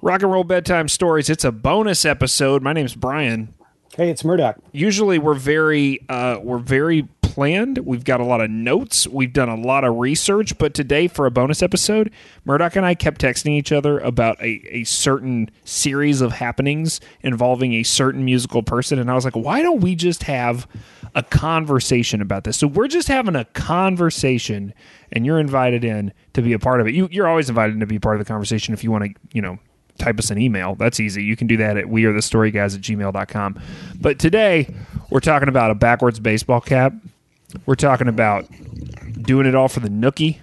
Rock 0.00 0.22
and 0.22 0.30
roll 0.30 0.44
bedtime 0.44 0.86
stories. 0.86 1.28
It's 1.28 1.44
a 1.44 1.50
bonus 1.50 2.04
episode. 2.04 2.62
My 2.62 2.72
name's 2.72 2.94
Brian. 2.94 3.52
Hey, 3.96 4.10
it's 4.10 4.24
Murdoch. 4.24 4.56
Usually 4.70 5.18
we're 5.18 5.34
very 5.34 5.98
uh, 6.08 6.38
we're 6.40 6.58
very 6.58 7.08
planned. 7.20 7.78
We've 7.78 8.04
got 8.04 8.20
a 8.20 8.24
lot 8.24 8.40
of 8.40 8.48
notes. 8.48 9.08
We've 9.08 9.32
done 9.32 9.48
a 9.48 9.56
lot 9.56 9.82
of 9.82 9.96
research, 9.96 10.56
but 10.56 10.72
today 10.72 11.08
for 11.08 11.26
a 11.26 11.32
bonus 11.32 11.64
episode, 11.64 12.12
Murdoch 12.44 12.76
and 12.76 12.86
I 12.86 12.94
kept 12.94 13.20
texting 13.20 13.50
each 13.50 13.72
other 13.72 13.98
about 13.98 14.40
a, 14.40 14.62
a 14.68 14.84
certain 14.84 15.50
series 15.64 16.20
of 16.20 16.30
happenings 16.30 17.00
involving 17.22 17.74
a 17.74 17.82
certain 17.82 18.24
musical 18.24 18.62
person, 18.62 19.00
and 19.00 19.10
I 19.10 19.14
was 19.14 19.24
like, 19.24 19.36
why 19.36 19.62
don't 19.62 19.80
we 19.80 19.96
just 19.96 20.22
have 20.24 20.68
a 21.16 21.24
conversation 21.24 22.22
about 22.22 22.44
this? 22.44 22.56
So 22.56 22.68
we're 22.68 22.88
just 22.88 23.08
having 23.08 23.34
a 23.34 23.46
conversation, 23.46 24.74
and 25.10 25.26
you're 25.26 25.40
invited 25.40 25.82
in 25.82 26.12
to 26.34 26.42
be 26.42 26.52
a 26.52 26.58
part 26.60 26.80
of 26.80 26.86
it. 26.86 26.94
You, 26.94 27.08
you're 27.10 27.26
always 27.26 27.48
invited 27.48 27.74
in 27.74 27.80
to 27.80 27.86
be 27.86 27.98
part 27.98 28.14
of 28.14 28.20
the 28.20 28.28
conversation 28.30 28.74
if 28.74 28.84
you 28.84 28.92
want 28.92 29.04
to, 29.04 29.14
you 29.32 29.42
know, 29.42 29.58
type 29.98 30.18
us 30.18 30.30
an 30.30 30.38
email. 30.38 30.74
That's 30.74 31.00
easy. 31.00 31.22
You 31.24 31.36
can 31.36 31.46
do 31.46 31.56
that 31.58 31.76
at 31.76 31.86
wearethestoryguys 31.86 32.74
at 32.74 32.80
gmail.com. 32.80 33.60
But 34.00 34.18
today, 34.18 34.74
we're 35.10 35.20
talking 35.20 35.48
about 35.48 35.70
a 35.70 35.74
backwards 35.74 36.20
baseball 36.20 36.60
cap. 36.60 36.92
We're 37.66 37.74
talking 37.76 38.08
about 38.08 38.46
doing 39.22 39.46
it 39.46 39.54
all 39.54 39.68
for 39.68 39.80
the 39.80 39.88
nookie. 39.88 40.38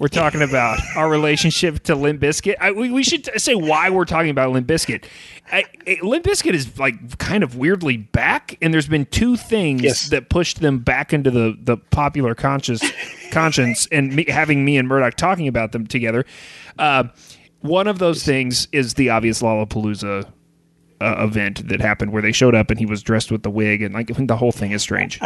We're 0.00 0.08
talking 0.08 0.40
about 0.40 0.80
our 0.96 1.10
relationship 1.10 1.82
to 1.84 1.94
Limp 1.94 2.22
Bizkit. 2.22 2.54
I, 2.58 2.72
we, 2.72 2.90
we 2.90 3.02
should 3.02 3.28
say 3.38 3.54
why 3.54 3.90
we're 3.90 4.06
talking 4.06 4.30
about 4.30 4.50
Limp. 4.50 4.70
I, 4.70 5.04
I, 5.52 5.98
Limp 6.02 6.24
Bizkit 6.24 6.54
is 6.54 6.78
like 6.78 7.18
kind 7.18 7.44
of 7.44 7.56
weirdly 7.56 7.98
back, 7.98 8.56
and 8.62 8.72
there's 8.72 8.88
been 8.88 9.04
two 9.04 9.36
things 9.36 9.82
Yes. 9.82 10.08
that 10.08 10.30
pushed 10.30 10.60
them 10.60 10.78
back 10.78 11.12
into 11.12 11.30
the, 11.30 11.54
the 11.62 11.76
popular 11.76 12.34
conscious 12.34 12.82
conscience, 13.30 13.88
and 13.92 14.14
me, 14.16 14.24
having 14.26 14.64
me 14.64 14.78
and 14.78 14.88
Murdoch 14.88 15.16
talking 15.16 15.46
about 15.48 15.72
them 15.72 15.86
together. 15.86 16.24
Uh, 16.78 17.04
one 17.60 17.86
of 17.86 17.98
those 17.98 18.22
things 18.22 18.68
is 18.72 18.94
the 18.94 19.10
obvious 19.10 19.42
Lollapalooza 19.42 20.30
uh, 21.00 21.14
event 21.18 21.66
that 21.68 21.80
happened 21.80 22.12
where 22.12 22.22
they 22.22 22.32
showed 22.32 22.54
up 22.54 22.70
and 22.70 22.78
he 22.78 22.86
was 22.86 23.02
dressed 23.02 23.30
with 23.30 23.42
the 23.42 23.50
wig, 23.50 23.82
and 23.82 23.94
like 23.94 24.10
I 24.10 24.24
the 24.24 24.36
whole 24.36 24.52
thing 24.52 24.72
is 24.72 24.82
strange. 24.82 25.20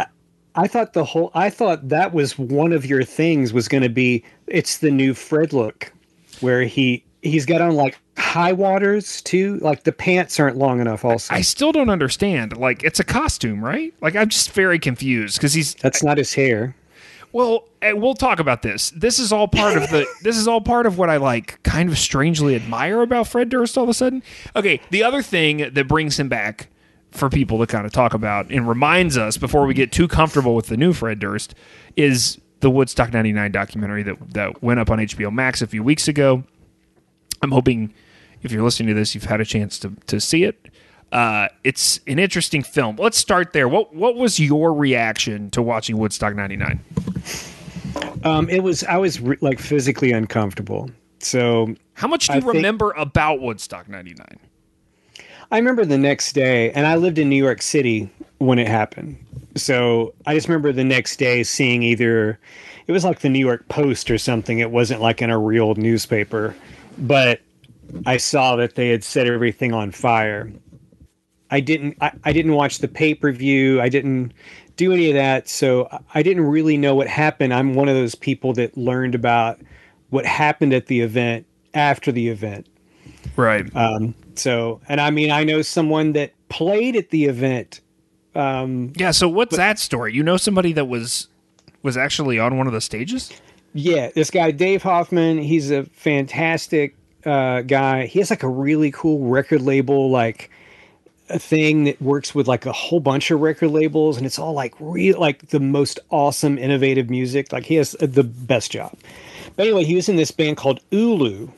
I 0.55 0.67
thought 0.67 0.93
the 0.93 1.03
whole 1.03 1.31
I 1.33 1.49
thought 1.49 1.89
that 1.89 2.13
was 2.13 2.37
one 2.39 2.71
of 2.71 2.85
your 2.85 3.03
things 3.03 3.51
was 3.53 3.67
going 3.67 3.83
to 3.83 3.89
be 3.89 4.23
it's 4.47 4.77
the 4.77 4.91
new 4.91 5.13
Fred 5.13 5.51
look 5.53 5.91
where 6.39 6.63
he 6.63 7.03
he's 7.21 7.45
got 7.45 7.61
on 7.61 7.75
like 7.75 7.99
high 8.17 8.53
waters 8.53 9.21
too 9.23 9.57
like 9.57 9.83
the 9.83 9.91
pants 9.91 10.39
aren't 10.39 10.57
long 10.57 10.79
enough 10.79 11.03
also 11.03 11.33
I 11.33 11.41
still 11.41 11.73
don't 11.73 11.89
understand. 11.89 12.55
Like 12.55 12.83
it's 12.83 12.99
a 12.99 13.03
costume, 13.03 13.63
right? 13.63 13.93
Like 14.01 14.15
I'm 14.15 14.29
just 14.29 14.51
very 14.51 14.79
confused 14.79 15.37
because 15.37 15.53
he's 15.53 15.75
that's 15.75 16.03
not 16.03 16.17
his 16.17 16.33
hair 16.33 16.75
well. 17.35 17.65
eh, 17.81 17.91
We'll 17.91 18.13
talk 18.15 18.39
about 18.39 18.61
this. 18.61 18.89
This 18.91 19.19
is 19.19 19.31
all 19.31 19.47
part 19.47 19.77
of 19.77 19.89
the. 19.89 20.05
this 20.23 20.37
is 20.37 20.47
all 20.47 20.61
part 20.61 20.85
of 20.85 20.97
what 20.97 21.09
I 21.09 21.17
like, 21.17 21.61
kind 21.63 21.89
of 21.89 21.97
strangely 21.97 22.55
admire 22.55 23.01
about 23.01 23.27
Fred 23.27 23.49
Durst. 23.49 23.77
All 23.77 23.83
of 23.83 23.89
a 23.89 23.93
sudden, 23.93 24.23
okay. 24.55 24.79
The 24.89 25.03
other 25.03 25.21
thing 25.21 25.57
that 25.73 25.87
brings 25.87 26.19
him 26.19 26.29
back 26.29 26.69
for 27.11 27.29
people 27.29 27.59
to 27.59 27.67
kind 27.67 27.85
of 27.85 27.91
talk 27.93 28.13
about 28.13 28.49
and 28.51 28.67
reminds 28.67 29.17
us 29.17 29.37
before 29.37 29.65
we 29.65 29.73
get 29.73 29.91
too 29.91 30.07
comfortable 30.07 30.55
with 30.55 30.67
the 30.67 30.75
new 30.77 30.91
Fred 30.93 31.19
Durst 31.19 31.55
is 31.95 32.39
the 32.61 32.69
Woodstock 32.69 33.13
'99 33.13 33.51
documentary 33.51 34.03
that 34.03 34.33
that 34.33 34.63
went 34.63 34.79
up 34.79 34.89
on 34.89 34.99
HBO 34.99 35.31
Max 35.31 35.61
a 35.61 35.67
few 35.67 35.83
weeks 35.83 36.07
ago. 36.07 36.43
I'm 37.41 37.51
hoping 37.51 37.93
if 38.41 38.51
you're 38.51 38.63
listening 38.63 38.87
to 38.89 38.93
this, 38.95 39.13
you've 39.13 39.25
had 39.25 39.41
a 39.41 39.45
chance 39.45 39.77
to 39.79 39.91
to 40.07 40.19
see 40.19 40.43
it. 40.43 40.69
Uh, 41.11 41.47
it's 41.63 41.99
an 42.07 42.19
interesting 42.19 42.61
film. 42.63 42.95
Let's 42.97 43.17
start 43.17 43.53
there. 43.53 43.67
What 43.67 43.93
what 43.95 44.15
was 44.15 44.39
your 44.39 44.73
reaction 44.73 45.49
to 45.51 45.61
watching 45.61 45.97
Woodstock 45.97 46.35
'99? 46.35 46.79
um 48.23 48.49
it 48.49 48.61
was 48.61 48.83
I 48.83 48.97
was 48.97 49.21
re- 49.21 49.37
like 49.41 49.59
physically 49.59 50.11
uncomfortable 50.11 50.89
so 51.19 51.73
How 51.93 52.07
much 52.07 52.27
do 52.27 52.33
I 52.33 52.35
you 52.37 52.41
think- 52.41 52.53
remember 52.55 52.91
about 52.91 53.39
Woodstock 53.41 53.87
'99? 53.87 54.25
I 55.51 55.57
remember 55.57 55.85
the 55.85 55.97
next 55.97 56.33
day, 56.33 56.71
and 56.71 56.87
I 56.87 56.95
lived 56.95 57.19
in 57.19 57.29
New 57.29 57.41
York 57.41 57.61
City 57.61 58.09
when 58.39 58.57
it 58.59 58.67
happened. 58.67 59.15
So 59.55 60.13
I 60.25 60.33
just 60.33 60.47
remember 60.49 60.71
the 60.71 60.83
next 60.83 61.17
day 61.17 61.43
seeing 61.43 61.83
either 61.83 62.39
it 62.87 62.91
was 62.91 63.05
like 63.05 63.19
the 63.19 63.29
New 63.29 63.39
York 63.39 63.67
Post 63.69 64.09
or 64.11 64.17
something. 64.17 64.59
It 64.59 64.71
wasn't 64.71 65.01
like 65.01 65.21
in 65.21 65.29
a 65.29 65.37
real 65.39 65.75
newspaper, 65.75 66.55
but 66.97 67.39
I 68.07 68.17
saw 68.17 68.55
that 68.57 68.75
they 68.75 68.89
had 68.89 69.03
set 69.03 69.27
everything 69.27 69.71
on 69.73 69.91
fire. 69.91 70.51
I 71.51 71.59
didn't. 71.59 71.97
I, 72.01 72.11
I 72.23 72.33
didn't 72.33 72.53
watch 72.53 72.79
the 72.79 72.87
pay 72.87 73.13
per 73.13 73.31
view. 73.31 73.81
I 73.81 73.89
didn't 73.89 74.33
do 74.77 74.91
any 74.91 75.09
of 75.09 75.15
that. 75.15 75.47
So 75.47 75.87
I 76.13 76.23
didn't 76.23 76.45
really 76.45 76.77
know 76.77 76.95
what 76.95 77.07
happened. 77.07 77.53
I'm 77.53 77.75
one 77.75 77.87
of 77.87 77.95
those 77.95 78.15
people 78.15 78.53
that 78.53 78.75
learned 78.77 79.15
about 79.15 79.59
what 80.09 80.25
happened 80.25 80.73
at 80.73 80.87
the 80.87 81.01
event 81.01 81.45
after 81.73 82.11
the 82.11 82.29
event. 82.29 82.67
Right. 83.35 83.73
Um, 83.75 84.15
so, 84.35 84.81
and 84.87 84.99
I 84.99 85.11
mean, 85.11 85.31
I 85.31 85.43
know 85.43 85.61
someone 85.61 86.13
that 86.13 86.33
played 86.49 86.95
at 86.95 87.09
the 87.09 87.25
event. 87.25 87.81
Um, 88.33 88.91
yeah. 88.95 89.11
So 89.11 89.29
what's 89.29 89.55
that 89.55 89.79
story? 89.79 90.13
You 90.13 90.23
know 90.23 90.37
somebody 90.37 90.73
that 90.73 90.85
was 90.85 91.27
was 91.83 91.95
actually 91.95 92.39
on 92.39 92.57
one 92.57 92.67
of 92.67 92.73
the 92.73 92.81
stages? 92.81 93.31
yeah, 93.75 94.09
this 94.15 94.31
guy 94.31 94.51
Dave 94.51 94.81
Hoffman. 94.83 95.37
He's 95.37 95.69
a 95.69 95.83
fantastic 95.83 96.95
uh, 97.25 97.61
guy. 97.61 98.05
He 98.05 98.19
has 98.19 98.29
like 98.29 98.41
a 98.41 98.49
really 98.49 98.89
cool 98.89 99.27
record 99.27 99.61
label, 99.61 100.09
like 100.09 100.49
a 101.29 101.39
thing 101.39 101.85
that 101.85 102.01
works 102.01 102.35
with 102.35 102.47
like 102.47 102.65
a 102.65 102.71
whole 102.71 102.99
bunch 102.99 103.31
of 103.31 103.39
record 103.39 103.69
labels, 103.69 104.17
and 104.17 104.25
it's 104.25 104.39
all 104.39 104.53
like 104.53 104.73
real, 104.79 105.19
like 105.19 105.49
the 105.49 105.59
most 105.59 105.99
awesome, 106.09 106.57
innovative 106.57 107.09
music. 107.09 107.51
Like 107.51 107.65
he 107.65 107.75
has 107.75 107.95
uh, 108.01 108.07
the 108.07 108.23
best 108.23 108.71
job. 108.71 108.95
But 109.55 109.67
anyway, 109.67 109.85
he 109.85 109.95
was 109.95 110.09
in 110.09 110.15
this 110.15 110.31
band 110.31 110.57
called 110.57 110.81
Ulu, 110.91 111.49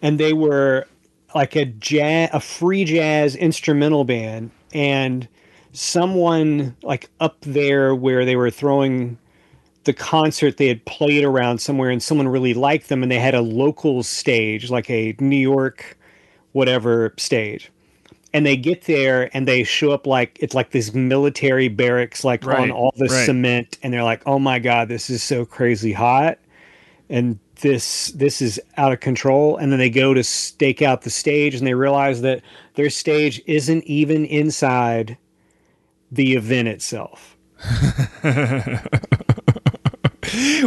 and 0.00 0.18
they 0.18 0.32
were 0.32 0.86
like 1.34 1.56
a 1.56 1.66
jazz, 1.66 2.30
a 2.32 2.40
free 2.40 2.84
jazz 2.84 3.36
instrumental 3.36 4.04
band, 4.04 4.50
and 4.72 5.28
someone 5.72 6.76
like 6.82 7.08
up 7.20 7.40
there 7.42 7.94
where 7.94 8.24
they 8.24 8.36
were 8.36 8.50
throwing 8.50 9.18
the 9.84 9.92
concert 9.92 10.58
they 10.58 10.68
had 10.68 10.84
played 10.84 11.24
around 11.24 11.58
somewhere 11.58 11.90
and 11.90 12.02
someone 12.02 12.28
really 12.28 12.54
liked 12.54 12.88
them 12.88 13.02
and 13.02 13.10
they 13.10 13.18
had 13.18 13.34
a 13.34 13.40
local 13.40 14.02
stage 14.02 14.70
like 14.70 14.88
a 14.90 15.16
New 15.18 15.36
York 15.36 15.98
whatever 16.52 17.14
stage 17.16 17.71
and 18.34 18.46
they 18.46 18.56
get 18.56 18.84
there 18.84 19.30
and 19.36 19.46
they 19.46 19.62
show 19.64 19.90
up 19.92 20.06
like 20.06 20.38
it's 20.40 20.54
like 20.54 20.70
this 20.70 20.94
military 20.94 21.68
barracks 21.68 22.24
like 22.24 22.44
Right, 22.44 22.58
on 22.60 22.70
all 22.70 22.92
the 22.96 23.06
right. 23.06 23.26
cement 23.26 23.78
and 23.82 23.92
they're 23.92 24.02
like 24.04 24.22
oh 24.26 24.38
my 24.38 24.58
god 24.58 24.88
this 24.88 25.10
is 25.10 25.22
so 25.22 25.44
crazy 25.44 25.92
hot 25.92 26.38
and 27.08 27.38
this 27.60 28.08
this 28.08 28.40
is 28.42 28.60
out 28.76 28.92
of 28.92 29.00
control 29.00 29.56
and 29.56 29.70
then 29.70 29.78
they 29.78 29.90
go 29.90 30.14
to 30.14 30.24
stake 30.24 30.82
out 30.82 31.02
the 31.02 31.10
stage 31.10 31.54
and 31.54 31.66
they 31.66 31.74
realize 31.74 32.20
that 32.22 32.42
their 32.74 32.90
stage 32.90 33.40
isn't 33.46 33.84
even 33.84 34.24
inside 34.26 35.16
the 36.10 36.34
event 36.34 36.68
itself 36.68 37.36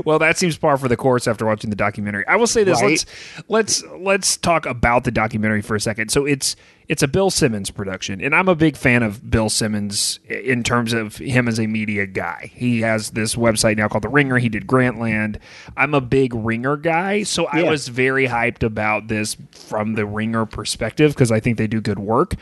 well, 0.06 0.20
that 0.20 0.38
seems 0.38 0.58
par 0.58 0.78
for 0.78 0.88
the 0.88 0.98
course 0.98 1.28
after 1.28 1.46
watching 1.46 1.70
the 1.70 1.76
documentary. 1.76 2.26
I 2.28 2.36
will 2.36 2.48
say 2.48 2.64
this: 2.64 2.82
Right. 2.82 2.92
let's 2.92 3.06
let's 3.48 3.84
let's 3.98 4.38
talk 4.38 4.66
about 4.66 5.04
the 5.04 5.12
documentary 5.12 5.62
for 5.62 5.76
a 5.76 5.80
second. 5.80 6.10
So 6.10 6.26
it's 6.26 6.56
it's 6.88 7.02
a 7.02 7.08
Bill 7.08 7.32
Simmons 7.32 7.72
production, 7.72 8.22
and 8.22 8.36
I'm 8.36 8.48
a 8.48 8.56
big 8.56 8.78
fan 8.78 9.02
of 9.04 9.30
Bill 9.30 9.50
Simmons 9.50 10.20
in 10.30 10.64
terms 10.64 10.94
of 10.94 11.18
him 11.18 11.48
as 11.48 11.60
a 11.60 11.68
media 11.68 12.06
guy. 12.06 12.52
He 12.54 12.82
has 12.82 13.12
this 13.12 13.36
website 13.36 13.78
now 13.78 13.88
called 13.88 14.04
The 14.04 14.10
Ringer. 14.10 14.38
He 14.38 14.50
did 14.50 14.68
Grantland. 14.68 15.40
I'm 15.76 15.94
a 15.94 16.02
big 16.02 16.34
Ringer 16.34 16.78
guy, 16.78 17.24
so 17.24 17.48
I 17.48 17.64
was 17.64 17.88
very 17.88 18.28
hyped 18.28 18.64
about 18.64 19.08
this 19.08 19.36
from 19.52 19.94
the 19.96 20.06
Ringer 20.06 20.46
perspective 20.46 21.14
because 21.14 21.32
I 21.32 21.40
think 21.40 21.58
they 21.58 21.68
do 21.68 21.82
good 21.82 22.00
work. 22.00 22.36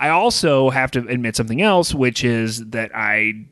I 0.00 0.10
also 0.10 0.70
have 0.70 0.90
to 0.92 1.00
admit 1.08 1.36
something 1.36 1.60
else, 1.60 1.94
which 1.94 2.24
is 2.24 2.64
that 2.70 2.90
I 2.94 3.46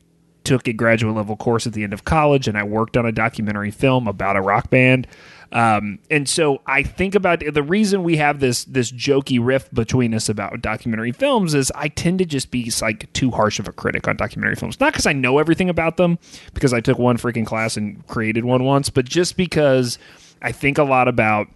took 0.47 0.65
a 0.65 0.71
graduate 0.71 1.13
level 1.13 1.35
course 1.35 1.67
at 1.67 1.73
the 1.73 1.83
end 1.83 1.91
of 1.91 2.05
college 2.05 2.47
and 2.47 2.57
I 2.57 2.63
worked 2.63 2.95
on 2.95 3.05
a 3.05 3.11
documentary 3.11 3.69
film 3.69 4.07
about 4.07 4.37
a 4.37 4.41
rock 4.41 4.69
band. 4.69 5.05
Um, 5.51 5.99
and 6.09 6.27
so 6.27 6.61
I 6.65 6.83
think 6.83 7.15
about 7.15 7.43
the 7.51 7.63
reason 7.63 8.03
we 8.03 8.15
have 8.15 8.39
this 8.39 8.63
this 8.63 8.89
jokey 8.89 9.39
riff 9.41 9.69
between 9.71 10.13
us 10.13 10.29
about 10.29 10.61
documentary 10.61 11.11
films 11.11 11.53
is 11.53 11.69
I 11.75 11.89
tend 11.89 12.19
to 12.19 12.25
just 12.25 12.49
be 12.49 12.71
like 12.81 13.11
too 13.11 13.29
harsh 13.31 13.59
of 13.59 13.67
a 13.67 13.73
critic 13.73 14.07
on 14.07 14.15
documentary 14.15 14.55
films. 14.55 14.79
Not 14.79 14.93
because 14.93 15.05
I 15.05 15.11
know 15.11 15.37
everything 15.37 15.69
about 15.69 15.97
them, 15.97 16.17
because 16.53 16.71
I 16.71 16.79
took 16.79 16.97
one 16.97 17.17
freaking 17.17 17.45
class 17.45 17.75
and 17.75 18.05
created 18.07 18.45
one 18.45 18.63
once, 18.63 18.89
but 18.89 19.03
just 19.03 19.35
because 19.35 19.97
I 20.41 20.53
think 20.53 20.77
a 20.77 20.83
lot 20.83 21.09
about 21.09 21.47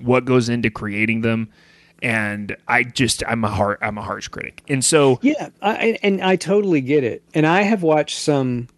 what 0.00 0.24
goes 0.24 0.48
into 0.48 0.68
creating 0.68 1.20
them. 1.20 1.48
And 2.02 2.56
I 2.66 2.82
just 2.82 3.22
I'm 3.28 3.44
a 3.44 3.48
har 3.48 3.78
I'm 3.80 3.96
a 3.96 4.02
harsh 4.02 4.28
critic, 4.28 4.62
and 4.68 4.84
so 4.84 5.20
Yeah, 5.22 5.50
I, 5.62 5.98
and 6.02 6.20
I 6.20 6.34
totally 6.36 6.80
get 6.80 7.04
it. 7.04 7.22
And 7.32 7.46
I 7.46 7.62
have 7.62 7.84
watched 7.84 8.18
some 8.18 8.68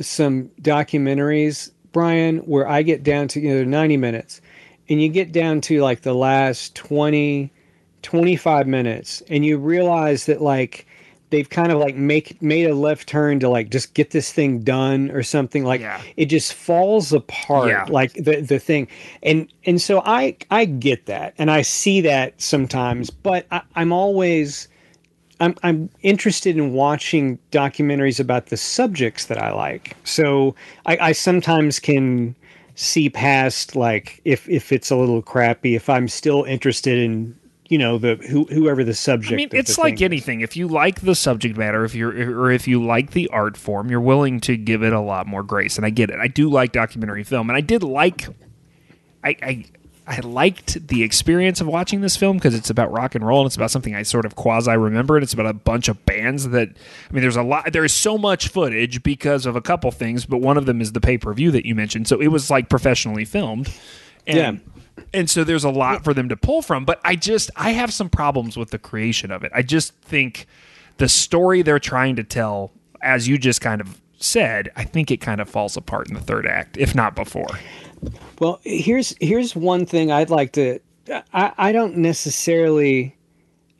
some 0.00 0.50
documentaries, 0.62 1.70
Brian, 1.92 2.38
where 2.38 2.68
I 2.68 2.82
get 2.82 3.02
down 3.02 3.28
to 3.28 3.40
you 3.40 3.54
know 3.54 3.64
90 3.64 3.98
minutes, 3.98 4.40
and 4.88 5.02
you 5.02 5.08
get 5.08 5.32
down 5.32 5.60
to 5.62 5.82
like 5.82 6.00
the 6.02 6.14
last 6.14 6.74
20, 6.74 7.52
25 8.02 8.66
minutes, 8.66 9.22
and 9.28 9.44
you 9.44 9.58
realize 9.58 10.26
that 10.26 10.40
like 10.40 10.86
they've 11.30 11.50
kind 11.50 11.72
of 11.72 11.78
like 11.78 11.96
make 11.96 12.40
made 12.40 12.68
a 12.70 12.74
left 12.74 13.08
turn 13.08 13.40
to 13.40 13.48
like 13.48 13.70
just 13.70 13.94
get 13.94 14.10
this 14.10 14.32
thing 14.32 14.60
done 14.60 15.10
or 15.10 15.22
something 15.22 15.64
like 15.64 15.80
Yeah. 15.80 16.00
it 16.16 16.26
just 16.26 16.54
falls 16.54 17.12
apart 17.12 17.68
Yeah. 17.68 17.84
like 17.88 18.12
the 18.14 18.40
the 18.40 18.58
thing 18.58 18.86
and 19.22 19.52
and 19.64 19.80
so 19.82 20.02
i 20.06 20.36
i 20.50 20.64
get 20.64 21.06
that 21.06 21.34
and 21.38 21.50
i 21.50 21.62
see 21.62 22.00
that 22.02 22.40
sometimes 22.40 23.10
but 23.10 23.46
I, 23.50 23.62
i'm 23.74 23.92
always 23.92 24.68
I'm 25.38 25.54
I'm 25.62 25.90
interested 26.02 26.56
in 26.56 26.72
watching 26.72 27.38
documentaries 27.52 28.18
about 28.18 28.46
the 28.46 28.56
subjects 28.56 29.26
that 29.26 29.36
I 29.36 29.52
like. 29.52 29.94
So 30.04 30.54
I, 30.86 30.96
I 30.98 31.12
sometimes 31.12 31.78
can 31.78 32.34
see 32.74 33.10
past 33.10 33.76
like 33.76 34.18
if 34.24 34.48
if 34.48 34.72
it's 34.72 34.90
a 34.90 34.96
little 34.96 35.20
crappy. 35.20 35.74
If 35.74 35.90
I'm 35.90 36.08
still 36.08 36.44
interested 36.44 36.96
in 36.98 37.36
you 37.68 37.78
know 37.78 37.98
the 37.98 38.16
who, 38.16 38.44
whoever 38.44 38.84
the 38.84 38.94
subject. 38.94 39.32
I 39.32 39.36
mean, 39.36 39.48
it's 39.52 39.78
like 39.78 39.94
thing 39.94 39.96
is. 39.96 40.02
anything. 40.02 40.40
If 40.40 40.56
you 40.56 40.68
like 40.68 41.00
the 41.00 41.14
subject 41.14 41.56
matter, 41.56 41.84
if 41.84 41.94
you're 41.94 42.12
or 42.40 42.50
if 42.50 42.68
you 42.68 42.84
like 42.84 43.10
the 43.10 43.28
art 43.28 43.56
form, 43.56 43.90
you're 43.90 44.00
willing 44.00 44.40
to 44.40 44.56
give 44.56 44.82
it 44.82 44.92
a 44.92 45.00
lot 45.00 45.26
more 45.26 45.42
grace. 45.42 45.76
And 45.76 45.84
I 45.84 45.90
get 45.90 46.10
it. 46.10 46.18
I 46.20 46.28
do 46.28 46.48
like 46.48 46.72
documentary 46.72 47.24
film, 47.24 47.50
and 47.50 47.56
I 47.56 47.60
did 47.60 47.82
like. 47.82 48.28
I 49.24 49.36
I, 49.42 49.64
I 50.06 50.20
liked 50.20 50.86
the 50.86 51.02
experience 51.02 51.60
of 51.60 51.66
watching 51.66 52.00
this 52.00 52.16
film 52.16 52.36
because 52.36 52.54
it's 52.54 52.70
about 52.70 52.92
rock 52.92 53.16
and 53.16 53.26
roll 53.26 53.40
and 53.40 53.46
it's 53.48 53.56
about 53.56 53.72
something 53.72 53.94
I 53.96 54.04
sort 54.04 54.24
of 54.24 54.36
quasi 54.36 54.76
remember 54.76 55.16
and 55.16 55.24
it's 55.24 55.32
about 55.32 55.46
a 55.46 55.52
bunch 55.52 55.88
of 55.88 56.04
bands 56.06 56.48
that 56.50 56.68
I 56.68 57.12
mean 57.12 57.22
there's 57.22 57.34
a 57.34 57.42
lot 57.42 57.72
there 57.72 57.84
is 57.84 57.92
so 57.92 58.16
much 58.16 58.46
footage 58.48 59.02
because 59.02 59.46
of 59.46 59.56
a 59.56 59.60
couple 59.60 59.90
things 59.90 60.24
but 60.24 60.36
one 60.36 60.56
of 60.56 60.64
them 60.66 60.80
is 60.80 60.92
the 60.92 61.00
pay-per-view 61.00 61.50
that 61.50 61.66
you 61.66 61.74
mentioned 61.74 62.06
so 62.06 62.20
it 62.20 62.28
was 62.28 62.50
like 62.52 62.68
professionally 62.68 63.24
filmed 63.24 63.68
and 64.28 64.36
Yeah. 64.36 64.72
And 65.12 65.28
so 65.28 65.44
there's 65.44 65.64
a 65.64 65.70
lot 65.70 66.04
for 66.04 66.14
them 66.14 66.28
to 66.28 66.36
pull 66.36 66.62
from 66.62 66.84
but 66.84 67.00
i 67.04 67.14
just 67.14 67.50
i 67.56 67.70
have 67.70 67.92
some 67.92 68.08
problems 68.08 68.56
with 68.56 68.70
the 68.70 68.78
creation 68.78 69.30
of 69.30 69.44
it 69.44 69.52
i 69.54 69.62
just 69.62 69.94
think 69.96 70.46
the 70.98 71.08
story 71.08 71.62
they're 71.62 71.78
trying 71.78 72.16
to 72.16 72.24
tell 72.24 72.72
as 73.02 73.28
you 73.28 73.38
just 73.38 73.60
kind 73.60 73.80
of 73.80 74.00
said 74.18 74.70
i 74.76 74.84
think 74.84 75.10
it 75.10 75.18
kind 75.20 75.40
of 75.40 75.48
falls 75.48 75.76
apart 75.76 76.08
in 76.08 76.14
the 76.14 76.20
third 76.20 76.46
act 76.46 76.76
if 76.78 76.94
not 76.94 77.14
before 77.14 77.58
Well, 78.38 78.60
here's 78.62 79.14
here's 79.20 79.56
one 79.56 79.86
thing 79.86 80.10
I'd 80.10 80.30
like 80.30 80.52
to. 80.52 80.80
I 81.32 81.52
I 81.56 81.72
don't 81.72 81.96
necessarily. 81.96 83.16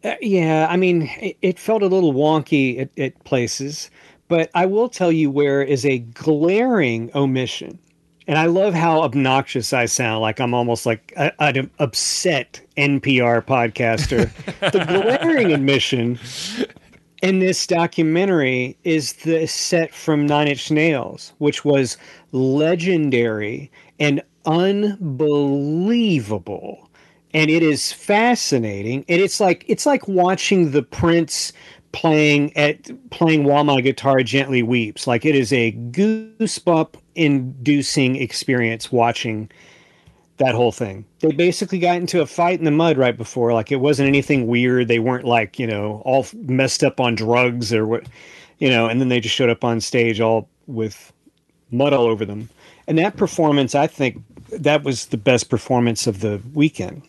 Uh, 0.04 0.14
yeah, 0.20 0.66
I 0.70 0.76
mean, 0.76 1.02
it, 1.20 1.36
it 1.42 1.58
felt 1.58 1.82
a 1.82 1.86
little 1.86 2.12
wonky 2.12 2.80
at, 2.80 2.98
at 2.98 3.24
places, 3.24 3.90
but 4.28 4.50
I 4.54 4.66
will 4.66 4.88
tell 4.88 5.10
you 5.10 5.30
where 5.30 5.62
is 5.62 5.84
a 5.84 5.98
glaring 5.98 7.10
omission. 7.14 7.78
And 8.28 8.38
I 8.38 8.46
love 8.46 8.74
how 8.74 9.02
obnoxious 9.02 9.72
I 9.72 9.86
sound. 9.86 10.20
Like 10.20 10.40
I'm 10.40 10.52
almost 10.52 10.84
like 10.84 11.12
a, 11.16 11.32
an 11.40 11.70
upset 11.78 12.60
NPR 12.76 13.40
podcaster. 13.42 14.30
the 14.72 14.84
glaring 14.84 15.52
omission 15.52 16.18
in 17.22 17.38
this 17.38 17.66
documentary 17.66 18.76
is 18.84 19.14
the 19.14 19.46
set 19.46 19.94
from 19.94 20.26
Nine 20.26 20.48
Inch 20.48 20.70
Nails, 20.70 21.32
which 21.38 21.64
was 21.64 21.96
legendary 22.32 23.70
and 23.98 24.20
unbelievable. 24.44 26.90
And 27.32 27.50
it 27.50 27.62
is 27.62 27.90
fascinating. 27.92 29.06
And 29.08 29.18
it's 29.20 29.40
like 29.40 29.64
it's 29.68 29.86
like 29.86 30.06
watching 30.08 30.72
the 30.72 30.82
Prince 30.82 31.52
playing 31.92 32.54
at 32.56 32.90
playing 33.10 33.44
while 33.44 33.62
my 33.64 33.80
guitar 33.80 34.22
gently 34.22 34.62
weeps. 34.62 35.06
Like 35.06 35.24
it 35.24 35.34
is 35.34 35.50
a 35.52 35.72
goosebump 35.72 36.96
inducing 37.16 38.16
experience 38.16 38.92
watching 38.92 39.50
that 40.38 40.54
whole 40.54 40.72
thing. 40.72 41.04
They 41.20 41.32
basically 41.32 41.78
got 41.78 41.96
into 41.96 42.20
a 42.20 42.26
fight 42.26 42.58
in 42.58 42.64
the 42.64 42.70
mud 42.70 42.98
right 42.98 43.16
before. 43.16 43.52
Like 43.52 43.72
it 43.72 43.76
wasn't 43.76 44.08
anything 44.08 44.46
weird. 44.46 44.88
They 44.88 44.98
weren't 44.98 45.24
like, 45.24 45.58
you 45.58 45.66
know, 45.66 46.02
all 46.04 46.26
messed 46.34 46.84
up 46.84 47.00
on 47.00 47.14
drugs 47.14 47.72
or 47.72 47.86
what, 47.86 48.04
you 48.58 48.68
know, 48.68 48.86
and 48.86 49.00
then 49.00 49.08
they 49.08 49.20
just 49.20 49.34
showed 49.34 49.50
up 49.50 49.64
on 49.64 49.80
stage 49.80 50.20
all 50.20 50.48
with 50.66 51.12
mud 51.70 51.92
all 51.92 52.04
over 52.04 52.24
them. 52.24 52.50
And 52.86 52.98
that 52.98 53.16
performance, 53.16 53.74
I 53.74 53.86
think 53.86 54.22
that 54.50 54.84
was 54.84 55.06
the 55.06 55.16
best 55.16 55.48
performance 55.48 56.06
of 56.06 56.20
the 56.20 56.40
weekend. 56.54 57.02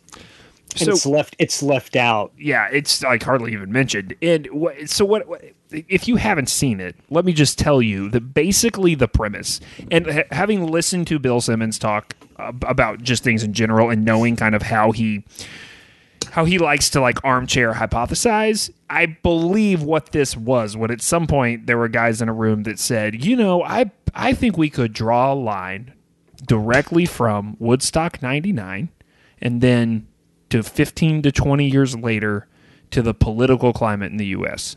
So- 0.86 0.92
it's 0.92 1.06
left 1.06 1.36
it's 1.40 1.62
left 1.64 1.96
out. 1.96 2.32
yeah, 2.38 2.68
it's 2.72 3.04
like 3.04 3.24
hardly 3.24 3.54
even 3.54 3.72
mentioned. 3.72 4.16
And 4.22 4.48
what, 4.48 4.90
so 4.90 5.06
what, 5.06 5.28
what? 5.28 5.44
If 5.72 6.08
you 6.08 6.16
haven't 6.16 6.48
seen 6.50 6.80
it, 6.80 6.96
let 7.10 7.26
me 7.26 7.34
just 7.34 7.60
tell 7.60 7.82
you 7.82 8.10
that 8.12 8.34
basically 8.34 8.96
the 8.96 9.08
premise, 9.08 9.60
and 9.92 10.10
ha- 10.10 10.24
having 10.32 10.66
listened 10.72 11.08
to 11.08 11.20
Bill 11.20 11.42
Simmons 11.42 11.78
talk 11.78 12.14
ab- 12.40 12.64
about 12.66 13.02
just 13.04 13.22
things 13.24 13.44
in 13.44 13.52
general, 13.54 13.90
and 13.90 14.06
knowing 14.06 14.36
kind 14.38 14.56
of 14.56 14.62
how 14.62 14.92
he 14.94 15.26
how 16.32 16.46
he 16.46 16.58
likes 16.58 16.90
to 16.92 17.02
like 17.02 17.24
armchair 17.24 17.74
hypothesize. 17.74 18.70
I 18.90 19.06
believe 19.08 19.82
what 19.84 20.12
this 20.12 20.38
was 20.38 20.78
when 20.78 20.92
at 20.92 21.02
some 21.02 21.28
point 21.28 21.68
there 21.68 21.78
were 21.78 21.88
guys 21.90 22.22
in 22.22 22.30
a 22.30 22.34
room 22.34 22.64
that 22.64 22.80
said, 22.80 23.26
you 23.26 23.36
know, 23.36 23.64
I 23.64 23.92
I 24.14 24.34
think 24.34 24.58
we 24.58 24.70
could 24.70 24.94
draw 24.94 25.34
a 25.34 25.36
line 25.36 25.94
directly 26.46 27.06
from 27.06 27.58
Woodstock 27.60 28.22
99 28.22 28.90
and 29.42 29.60
then 29.62 30.08
to 30.50 30.64
15 30.64 31.22
to 31.24 31.32
20 31.32 31.70
years 31.70 31.96
later 31.96 32.48
to 32.92 33.02
the 33.02 33.14
political 33.14 33.74
climate 33.74 34.12
in 34.12 34.18
the 34.18 34.28
US. 34.28 34.76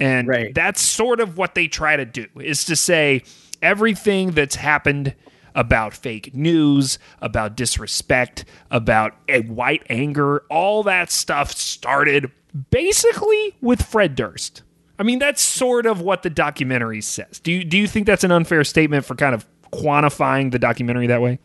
And 0.00 0.28
Right. 0.28 0.54
that's 0.54 0.80
sort 0.80 1.20
of 1.20 1.36
what 1.36 1.54
they 1.54 1.66
try 1.66 1.96
to 1.96 2.04
do 2.04 2.26
is 2.40 2.64
to 2.66 2.76
say 2.76 3.22
everything 3.62 4.30
that's 4.32 4.54
happened 4.56 5.14
about 5.54 5.92
fake 5.92 6.32
news, 6.34 6.98
about 7.20 7.56
disrespect, 7.56 8.44
about 8.70 9.14
a 9.28 9.40
white 9.40 9.82
anger, 9.90 10.44
all 10.48 10.84
that 10.84 11.10
stuff 11.10 11.50
started 11.52 12.30
basically 12.70 13.54
with 13.60 13.82
Fred 13.82 14.14
Durst. 14.14 14.62
I 15.00 15.02
mean, 15.02 15.18
that's 15.18 15.42
sort 15.42 15.86
of 15.86 16.00
what 16.00 16.22
the 16.22 16.30
documentary 16.30 17.00
says. 17.00 17.40
Do 17.40 17.52
you 17.52 17.64
do 17.64 17.76
you 17.76 17.86
think 17.88 18.06
that's 18.06 18.24
an 18.24 18.32
unfair 18.32 18.62
statement 18.64 19.04
for 19.04 19.14
kind 19.14 19.34
of 19.34 19.46
quantifying 19.72 20.50
the 20.52 20.58
documentary 20.58 21.06
that 21.08 21.20
way? 21.20 21.38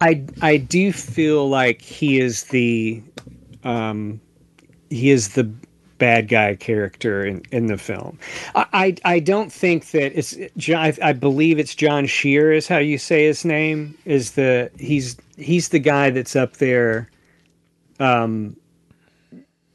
I 0.00 0.24
I 0.42 0.56
do 0.56 0.92
feel 0.92 1.48
like 1.48 1.82
he 1.82 2.18
is 2.20 2.44
the 2.44 3.02
um 3.64 4.20
he 4.90 5.10
is 5.10 5.30
the 5.34 5.44
bad 5.98 6.28
guy 6.28 6.54
character 6.54 7.26
in, 7.26 7.42
in 7.52 7.66
the 7.66 7.76
film. 7.76 8.18
I, 8.54 8.66
I 9.04 9.14
I 9.16 9.18
don't 9.20 9.52
think 9.52 9.90
that 9.90 10.16
it's 10.18 10.36
John 10.56 10.78
I, 10.78 10.96
I 11.02 11.12
believe 11.12 11.58
it's 11.58 11.74
John 11.74 12.04
Scher 12.06 12.56
is 12.56 12.66
how 12.66 12.78
you 12.78 12.96
say 12.98 13.26
his 13.26 13.44
name 13.44 13.96
is 14.06 14.32
the 14.32 14.70
he's 14.78 15.16
he's 15.36 15.68
the 15.68 15.78
guy 15.78 16.10
that's 16.10 16.34
up 16.36 16.56
there 16.56 17.10
um 17.98 18.56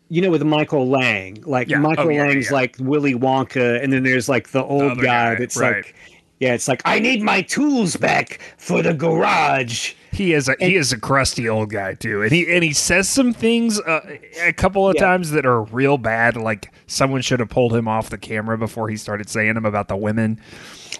you 0.09 0.21
know 0.21 0.31
with 0.31 0.43
Michael 0.43 0.87
Lang 0.89 1.41
like 1.45 1.69
Yeah. 1.69 1.77
Michael 1.79 2.05
Oh, 2.05 2.09
yeah, 2.09 2.23
Lang's 2.25 2.47
yeah. 2.47 2.53
like 2.53 2.75
Willy 2.79 3.13
Wonka 3.13 3.83
and 3.83 3.93
then 3.93 4.03
there's 4.03 4.27
like 4.29 4.49
the 4.49 4.63
old 4.63 4.83
other 4.93 5.03
guy, 5.03 5.33
guy, 5.33 5.35
that's 5.35 5.57
right. 5.57 5.85
like 5.85 5.95
yeah 6.39 6.53
it's 6.53 6.67
like 6.67 6.81
I 6.85 6.99
need 6.99 7.21
my 7.21 7.41
tools 7.43 7.95
back 7.97 8.39
for 8.57 8.81
the 8.81 8.93
garage 8.93 9.93
He 10.15 10.33
is 10.33 10.47
a 10.47 10.55
he 10.59 10.75
is 10.77 10.93
a 10.93 10.99
crusty 10.99 11.49
old 11.49 11.69
guy 11.69 11.93
too, 11.93 12.21
and 12.21 12.31
he 12.31 12.49
and 12.53 12.63
he 12.63 12.71
says 12.73 13.09
some 13.09 13.33
things 13.33 13.79
uh, 13.81 14.17
a 14.43 14.53
couple 14.53 14.87
of 14.87 14.95
Yeah. 14.95 15.01
times 15.01 15.31
that 15.31 15.45
are 15.45 15.63
real 15.63 15.97
bad. 15.97 16.37
Like 16.37 16.71
someone 16.87 17.21
should 17.21 17.41
have 17.41 17.49
pulled 17.49 17.75
him 17.75 17.87
off 17.87 18.09
the 18.09 18.17
camera 18.17 18.57
before 18.57 18.87
he 18.89 18.95
started 18.95 19.29
saying 19.29 19.55
them 19.55 19.65
about 19.65 19.89
the 19.89 19.97
women. 19.97 20.39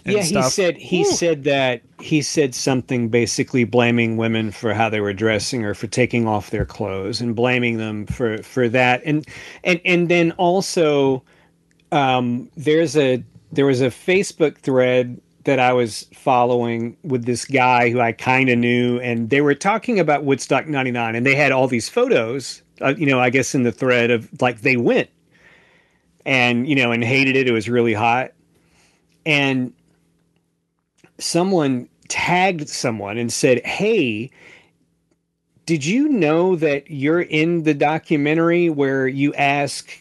And 0.03 0.15
yeah 0.15 0.21
stuff. 0.21 0.43
he 0.45 0.49
said 0.49 0.77
he 0.77 1.01
Ooh. 1.01 1.05
said 1.05 1.43
that 1.45 1.81
he 2.01 2.21
said 2.21 2.53
something 2.53 3.07
basically 3.09 3.63
blaming 3.63 4.17
women 4.17 4.51
for 4.51 4.73
how 4.73 4.89
they 4.89 4.99
were 4.99 5.13
dressing 5.13 5.63
or 5.63 5.73
for 5.73 5.87
taking 5.87 6.27
off 6.27 6.49
their 6.49 6.65
clothes 6.65 7.21
and 7.21 7.35
blaming 7.35 7.77
them 7.77 8.05
for 8.07 8.43
for 8.43 8.67
that 8.69 9.01
and 9.05 9.25
and 9.63 9.79
and 9.85 10.09
then 10.09 10.31
also 10.33 11.23
um 11.91 12.49
there's 12.57 12.97
a 12.97 13.23
there 13.51 13.65
was 13.65 13.81
a 13.81 13.87
facebook 13.87 14.57
thread 14.57 15.19
that 15.45 15.59
I 15.59 15.73
was 15.73 16.07
following 16.13 16.97
with 17.03 17.25
this 17.25 17.45
guy 17.45 17.89
who 17.89 17.99
I 18.01 18.11
kind 18.11 18.49
of 18.49 18.57
knew, 18.57 18.99
and 18.99 19.29
they 19.29 19.41
were 19.41 19.55
talking 19.55 19.99
about 19.99 20.23
Woodstock 20.23 20.67
'99, 20.67 21.15
and 21.15 21.25
they 21.25 21.35
had 21.35 21.51
all 21.51 21.67
these 21.67 21.87
photos, 21.87 22.61
uh, 22.81 22.93
you 22.97 23.05
know, 23.05 23.19
I 23.19 23.29
guess 23.29 23.55
in 23.55 23.63
the 23.63 23.71
thread 23.71 24.11
of 24.11 24.29
like 24.41 24.61
they 24.61 24.75
went, 24.75 25.09
and 26.25 26.67
you 26.67 26.75
know, 26.75 26.91
and 26.91 27.03
hated 27.03 27.35
it. 27.35 27.47
It 27.47 27.51
was 27.51 27.69
really 27.69 27.93
hot, 27.93 28.31
and 29.25 29.71
someone 31.19 31.87
tagged 32.07 32.67
someone 32.67 33.17
and 33.17 33.31
said, 33.31 33.65
"Hey, 33.65 34.31
did 35.65 35.85
you 35.85 36.09
know 36.09 36.55
that 36.55 36.89
you're 36.89 37.21
in 37.21 37.63
the 37.63 37.73
documentary 37.73 38.69
where 38.69 39.07
you 39.07 39.33
ask 39.35 39.99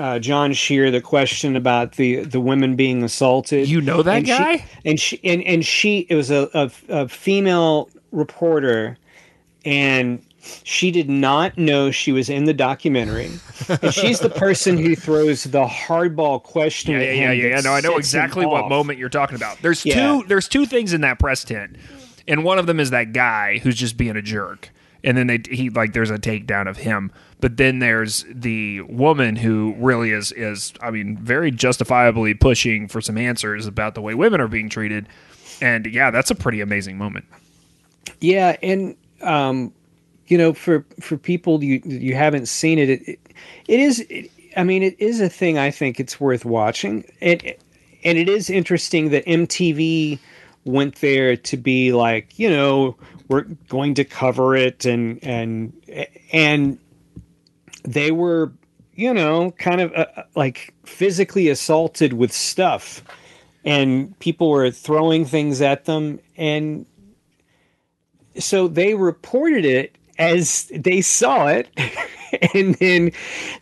uh, 0.00 0.18
John 0.18 0.52
Scher 0.52 0.90
the 0.90 1.00
question 1.00 1.56
about 1.56 1.92
the 1.92 2.24
the 2.24 2.40
women 2.40 2.74
being 2.76 3.02
assaulted?" 3.02 3.68
You 3.68 3.80
know 3.80 4.02
that 4.02 4.16
and 4.18 4.26
she- 4.26 4.32
guy? 4.32 4.64
and 4.84 5.00
she 5.00 5.20
and, 5.24 5.42
and 5.44 5.64
she 5.64 6.06
it 6.08 6.14
was 6.14 6.30
a, 6.30 6.48
a, 6.54 6.70
a 6.88 7.08
female 7.08 7.90
reporter 8.12 8.96
and 9.64 10.22
she 10.64 10.90
did 10.90 11.08
not 11.10 11.56
know 11.58 11.90
she 11.90 12.12
was 12.12 12.30
in 12.30 12.44
the 12.44 12.54
documentary 12.54 13.30
and 13.82 13.92
she's 13.94 14.20
the 14.20 14.30
person 14.30 14.78
who 14.78 14.96
throws 14.96 15.44
the 15.44 15.66
hardball 15.66 16.42
question 16.42 16.92
yeah, 16.92 16.98
at 17.00 17.04
yeah, 17.04 17.12
him 17.32 17.38
yeah, 17.40 17.46
yeah. 17.56 17.60
No, 17.60 17.72
I 17.72 17.80
know 17.80 17.96
exactly 17.98 18.46
what 18.46 18.64
off. 18.64 18.70
moment 18.70 18.98
you're 18.98 19.10
talking 19.10 19.36
about. 19.36 19.58
There's 19.60 19.84
Yeah. 19.84 19.94
two. 20.20 20.26
There's 20.28 20.48
two 20.48 20.64
things 20.64 20.92
in 20.94 21.02
that 21.02 21.18
press 21.18 21.44
tent, 21.44 21.76
and 22.26 22.42
one 22.42 22.58
of 22.58 22.66
them 22.66 22.80
is 22.80 22.88
that 22.90 23.12
guy 23.12 23.58
who's 23.58 23.76
just 23.76 23.96
being 23.98 24.16
a 24.16 24.22
jerk. 24.22 24.70
and 25.04 25.16
then 25.16 25.26
they 25.26 25.40
he 25.50 25.68
like 25.70 25.92
there's 25.92 26.10
a 26.10 26.18
takedown 26.18 26.68
of 26.68 26.78
him. 26.78 27.12
But 27.40 27.56
then 27.56 27.78
there's 27.78 28.24
the 28.30 28.82
woman 28.82 29.36
who 29.36 29.74
really 29.78 30.10
is 30.10 30.32
is 30.32 30.72
I 30.80 30.90
mean 30.90 31.16
very 31.18 31.50
justifiably 31.50 32.34
pushing 32.34 32.88
for 32.88 33.00
some 33.00 33.16
answers 33.16 33.66
about 33.66 33.94
the 33.94 34.02
way 34.02 34.14
women 34.14 34.40
are 34.40 34.48
being 34.48 34.68
treated, 34.68 35.08
and 35.60 35.86
yeah, 35.86 36.10
that's 36.10 36.30
a 36.30 36.34
pretty 36.34 36.60
amazing 36.60 36.98
moment. 36.98 37.24
Yeah, 38.20 38.56
and 38.62 38.96
um, 39.22 39.72
you 40.26 40.38
know, 40.38 40.52
for 40.52 40.84
for 41.00 41.16
people 41.16 41.62
you 41.62 41.80
you 41.84 42.14
haven't 42.14 42.46
seen 42.46 42.78
it, 42.78 42.88
it, 42.90 43.18
it 43.66 43.80
is. 43.80 44.00
It, 44.08 44.30
I 44.56 44.64
mean, 44.64 44.82
it 44.82 44.98
is 44.98 45.20
a 45.20 45.28
thing. 45.28 45.58
I 45.58 45.70
think 45.70 46.00
it's 46.00 46.20
worth 46.20 46.44
watching. 46.44 47.04
It 47.20 47.60
and 48.04 48.18
it 48.18 48.28
is 48.28 48.50
interesting 48.50 49.10
that 49.10 49.24
MTV 49.26 50.18
went 50.64 50.96
there 50.96 51.36
to 51.36 51.56
be 51.56 51.92
like, 51.92 52.38
you 52.38 52.50
know, 52.50 52.96
we're 53.28 53.42
going 53.68 53.94
to 53.94 54.04
cover 54.04 54.56
it, 54.56 54.84
and 54.84 55.22
and 55.22 55.72
and 56.32 56.78
they 57.84 58.10
were, 58.10 58.52
you 58.94 59.12
know, 59.12 59.52
kind 59.52 59.80
of 59.80 59.92
uh, 59.94 60.06
like 60.34 60.74
physically 60.84 61.48
assaulted 61.48 62.14
with 62.14 62.32
stuff, 62.32 63.02
and 63.64 64.18
people 64.18 64.50
were 64.50 64.70
throwing 64.70 65.24
things 65.24 65.60
at 65.60 65.84
them, 65.84 66.20
and 66.36 66.86
so 68.38 68.68
they 68.68 68.94
reported 68.94 69.64
it 69.64 69.96
as 70.18 70.70
they 70.74 71.00
saw 71.00 71.46
it. 71.46 71.68
And 72.54 72.76
then 72.76 73.10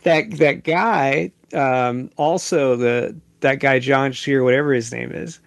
that 0.03 0.29
that 0.37 0.63
guy 0.63 1.31
um, 1.55 2.11
also 2.17 2.75
the 2.75 3.15
that 3.39 3.55
guy 3.55 3.79
John 3.79 4.11
Scher 4.11 4.43
whatever 4.43 4.73
his 4.73 4.91
name 4.91 5.11
is 5.11 5.39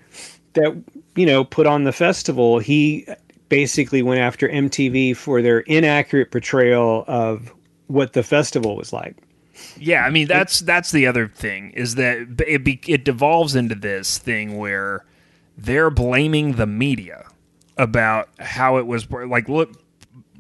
that 0.55 0.77
you 1.15 1.25
know 1.25 1.45
put 1.45 1.69
on 1.69 1.85
the 1.85 1.93
festival 1.93 2.59
he 2.59 3.07
basically 3.49 4.03
went 4.03 4.21
after 4.21 4.49
MTV 4.49 5.17
for 5.17 5.43
their 5.43 5.61
inaccurate 5.61 6.31
portrayal 6.31 7.05
of 7.07 7.53
what 7.93 8.13
the 8.13 8.23
festival 8.23 8.77
was 8.77 8.93
like 8.93 9.17
yeah 9.77 10.05
i 10.05 10.11
mean 10.11 10.27
that's 10.27 10.61
that's 10.61 10.93
the 10.93 11.07
other 11.07 11.29
thing 11.29 11.71
is 11.73 11.95
that 11.97 12.27
it 12.47 12.65
be, 12.65 12.81
it 12.87 13.05
devolves 13.05 13.55
into 13.55 13.75
this 13.75 14.19
thing 14.19 14.57
where 14.57 15.05
they're 15.59 15.91
blaming 15.91 16.53
the 16.53 16.67
media 16.67 17.27
about 17.77 18.29
how 18.39 18.77
it 18.77 18.87
was 18.87 19.11
like 19.11 19.49
look 19.49 19.77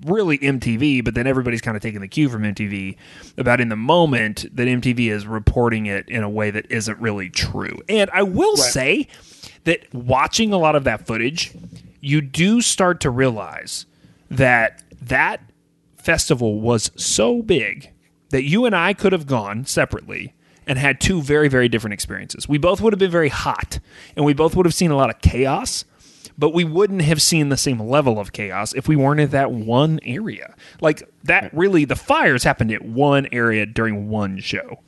really 0.04 0.38
MTV, 0.38 1.04
but 1.04 1.14
then 1.14 1.26
everybody's 1.26 1.60
kind 1.60 1.76
of 1.76 1.82
taking 1.82 2.00
the 2.00 2.08
cue 2.08 2.28
from 2.28 2.42
MTV 2.42 2.96
about 3.36 3.60
in 3.60 3.68
the 3.68 3.76
moment 3.76 4.44
that 4.54 4.66
MTV 4.66 5.10
is 5.10 5.26
reporting 5.26 5.86
it 5.86 6.08
in 6.08 6.22
a 6.22 6.30
way 6.30 6.50
that 6.50 6.70
isn't 6.70 6.98
really 6.98 7.30
true. 7.30 7.80
And 7.88 8.10
I 8.12 8.22
will 8.22 8.54
right. 8.54 8.58
say 8.58 9.08
that 9.64 9.92
watching 9.94 10.52
a 10.52 10.58
lot 10.58 10.74
of 10.74 10.84
that 10.84 11.06
footage, 11.06 11.52
you 12.00 12.20
do 12.20 12.60
start 12.60 13.00
to 13.00 13.10
realize 13.10 13.86
that 14.30 14.82
that 15.02 15.40
festival 16.02 16.60
was 16.60 16.90
so 16.96 17.42
big 17.42 17.90
that 18.30 18.44
you 18.44 18.64
and 18.64 18.74
I 18.74 18.94
could 18.94 19.12
have 19.12 19.26
gone 19.26 19.64
separately 19.64 20.34
and 20.66 20.78
had 20.78 21.00
two 21.00 21.22
very, 21.22 21.48
very 21.48 21.68
different 21.68 21.94
experiences. 21.94 22.48
We 22.48 22.58
both 22.58 22.80
would 22.80 22.92
have 22.92 23.00
been 23.00 23.10
very 23.10 23.28
hot 23.28 23.78
and 24.16 24.24
we 24.24 24.32
both 24.32 24.56
would 24.56 24.66
have 24.66 24.74
seen 24.74 24.90
a 24.90 24.96
lot 24.96 25.10
of 25.10 25.20
chaos 25.20 25.84
but 26.38 26.54
we 26.54 26.64
wouldn't 26.64 27.02
have 27.02 27.20
seen 27.20 27.48
the 27.48 27.56
same 27.56 27.80
level 27.80 28.18
of 28.18 28.32
chaos 28.32 28.72
if 28.72 28.88
we 28.88 28.96
weren't 28.96 29.20
at 29.20 29.30
that 29.32 29.52
one 29.52 30.00
area. 30.02 30.54
Like 30.80 31.02
that 31.24 31.52
really 31.54 31.84
the 31.84 31.96
fires 31.96 32.44
happened 32.44 32.72
at 32.72 32.82
one 32.82 33.28
area 33.32 33.66
during 33.66 34.08
one 34.08 34.40
show. 34.40 34.80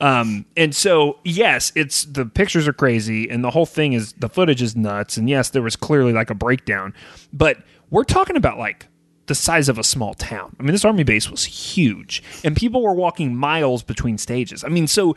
Um, 0.00 0.44
and 0.56 0.74
so 0.74 1.18
yes, 1.24 1.72
it's 1.74 2.04
the 2.04 2.26
pictures 2.26 2.66
are 2.66 2.72
crazy 2.72 3.28
and 3.28 3.44
the 3.44 3.50
whole 3.50 3.66
thing 3.66 3.92
is 3.92 4.12
the 4.14 4.28
footage 4.28 4.62
is 4.62 4.76
nuts 4.76 5.16
and 5.16 5.28
yes, 5.28 5.50
there 5.50 5.62
was 5.62 5.76
clearly 5.76 6.12
like 6.12 6.30
a 6.30 6.34
breakdown, 6.34 6.94
but 7.32 7.58
we're 7.90 8.04
talking 8.04 8.36
about 8.36 8.58
like 8.58 8.86
the 9.26 9.34
size 9.34 9.68
of 9.68 9.78
a 9.78 9.84
small 9.84 10.14
town. 10.14 10.54
I 10.58 10.62
mean, 10.62 10.72
this 10.72 10.84
army 10.84 11.02
base 11.02 11.30
was 11.30 11.44
huge 11.44 12.22
and 12.44 12.56
people 12.56 12.82
were 12.82 12.92
walking 12.92 13.34
miles 13.34 13.82
between 13.82 14.18
stages. 14.18 14.64
I 14.64 14.68
mean, 14.68 14.86
so 14.86 15.16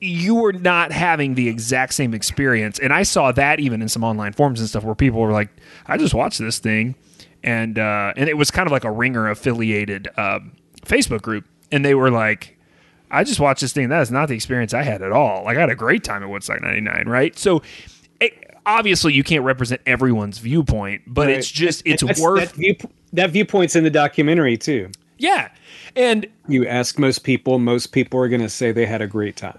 you 0.00 0.34
were 0.34 0.52
not 0.52 0.92
having 0.92 1.34
the 1.34 1.48
exact 1.48 1.94
same 1.94 2.14
experience. 2.14 2.78
And 2.78 2.92
I 2.92 3.02
saw 3.02 3.32
that 3.32 3.58
even 3.58 3.82
in 3.82 3.88
some 3.88 4.04
online 4.04 4.32
forums 4.32 4.60
and 4.60 4.68
stuff 4.68 4.84
where 4.84 4.94
people 4.94 5.20
were 5.20 5.32
like, 5.32 5.48
I 5.86 5.96
just 5.96 6.14
watched 6.14 6.38
this 6.38 6.58
thing. 6.58 6.94
And, 7.42 7.78
uh, 7.78 8.12
and 8.16 8.28
it 8.28 8.36
was 8.36 8.50
kind 8.50 8.66
of 8.66 8.72
like 8.72 8.84
a 8.84 8.90
ringer 8.90 9.28
affiliated 9.28 10.08
uh, 10.16 10.40
Facebook 10.82 11.22
group. 11.22 11.46
And 11.72 11.84
they 11.84 11.94
were 11.94 12.10
like, 12.10 12.58
I 13.10 13.24
just 13.24 13.40
watched 13.40 13.62
this 13.62 13.72
thing. 13.72 13.88
That 13.88 14.02
is 14.02 14.10
not 14.10 14.28
the 14.28 14.34
experience 14.34 14.74
I 14.74 14.82
had 14.82 15.02
at 15.02 15.12
all. 15.12 15.44
Like 15.44 15.56
I 15.56 15.60
had 15.60 15.70
a 15.70 15.74
great 15.74 16.04
time 16.04 16.22
at 16.22 16.28
Woodstock 16.28 16.60
99, 16.60 17.08
right? 17.08 17.36
So 17.38 17.62
obviously 18.68 19.14
you 19.14 19.24
can't 19.24 19.44
represent 19.44 19.80
everyone's 19.86 20.38
viewpoint, 20.38 21.02
but 21.06 21.26
right. 21.26 21.36
it's 21.36 21.50
just, 21.50 21.82
it's 21.84 22.02
That's, 22.02 22.20
worth. 22.20 22.52
That, 22.52 22.56
view, 22.56 22.76
that 23.14 23.30
viewpoint's 23.30 23.74
in 23.74 23.84
the 23.84 23.90
documentary 23.90 24.56
too. 24.56 24.90
Yeah. 25.18 25.48
And 25.96 26.26
you 26.46 26.66
ask 26.66 26.98
most 26.98 27.24
people, 27.24 27.58
most 27.58 27.88
people 27.88 28.20
are 28.20 28.28
going 28.28 28.42
to 28.42 28.48
say 28.48 28.70
they 28.70 28.86
had 28.86 29.02
a 29.02 29.06
great 29.06 29.36
time 29.36 29.58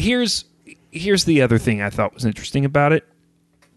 here's 0.00 0.44
here's 0.90 1.24
the 1.24 1.42
other 1.42 1.58
thing 1.58 1.82
I 1.82 1.90
thought 1.90 2.14
was 2.14 2.24
interesting 2.24 2.64
about 2.64 2.92
it. 2.92 3.06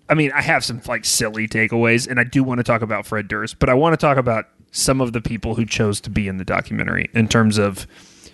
I 0.09 0.15
mean, 0.15 0.31
I 0.33 0.41
have 0.41 0.63
some 0.63 0.81
like 0.87 1.05
silly 1.05 1.47
takeaways, 1.47 2.07
and 2.07 2.19
I 2.19 2.23
do 2.23 2.43
want 2.43 2.59
to 2.59 2.63
talk 2.63 2.81
about 2.81 3.05
Fred 3.05 3.27
Durst, 3.27 3.59
but 3.59 3.69
I 3.69 3.73
want 3.73 3.93
to 3.93 3.97
talk 3.97 4.17
about 4.17 4.45
some 4.71 5.01
of 5.01 5.13
the 5.13 5.21
people 5.21 5.55
who 5.55 5.65
chose 5.65 6.01
to 6.01 6.09
be 6.09 6.27
in 6.27 6.37
the 6.37 6.45
documentary 6.45 7.09
in 7.13 7.27
terms 7.27 7.57
of 7.57 7.85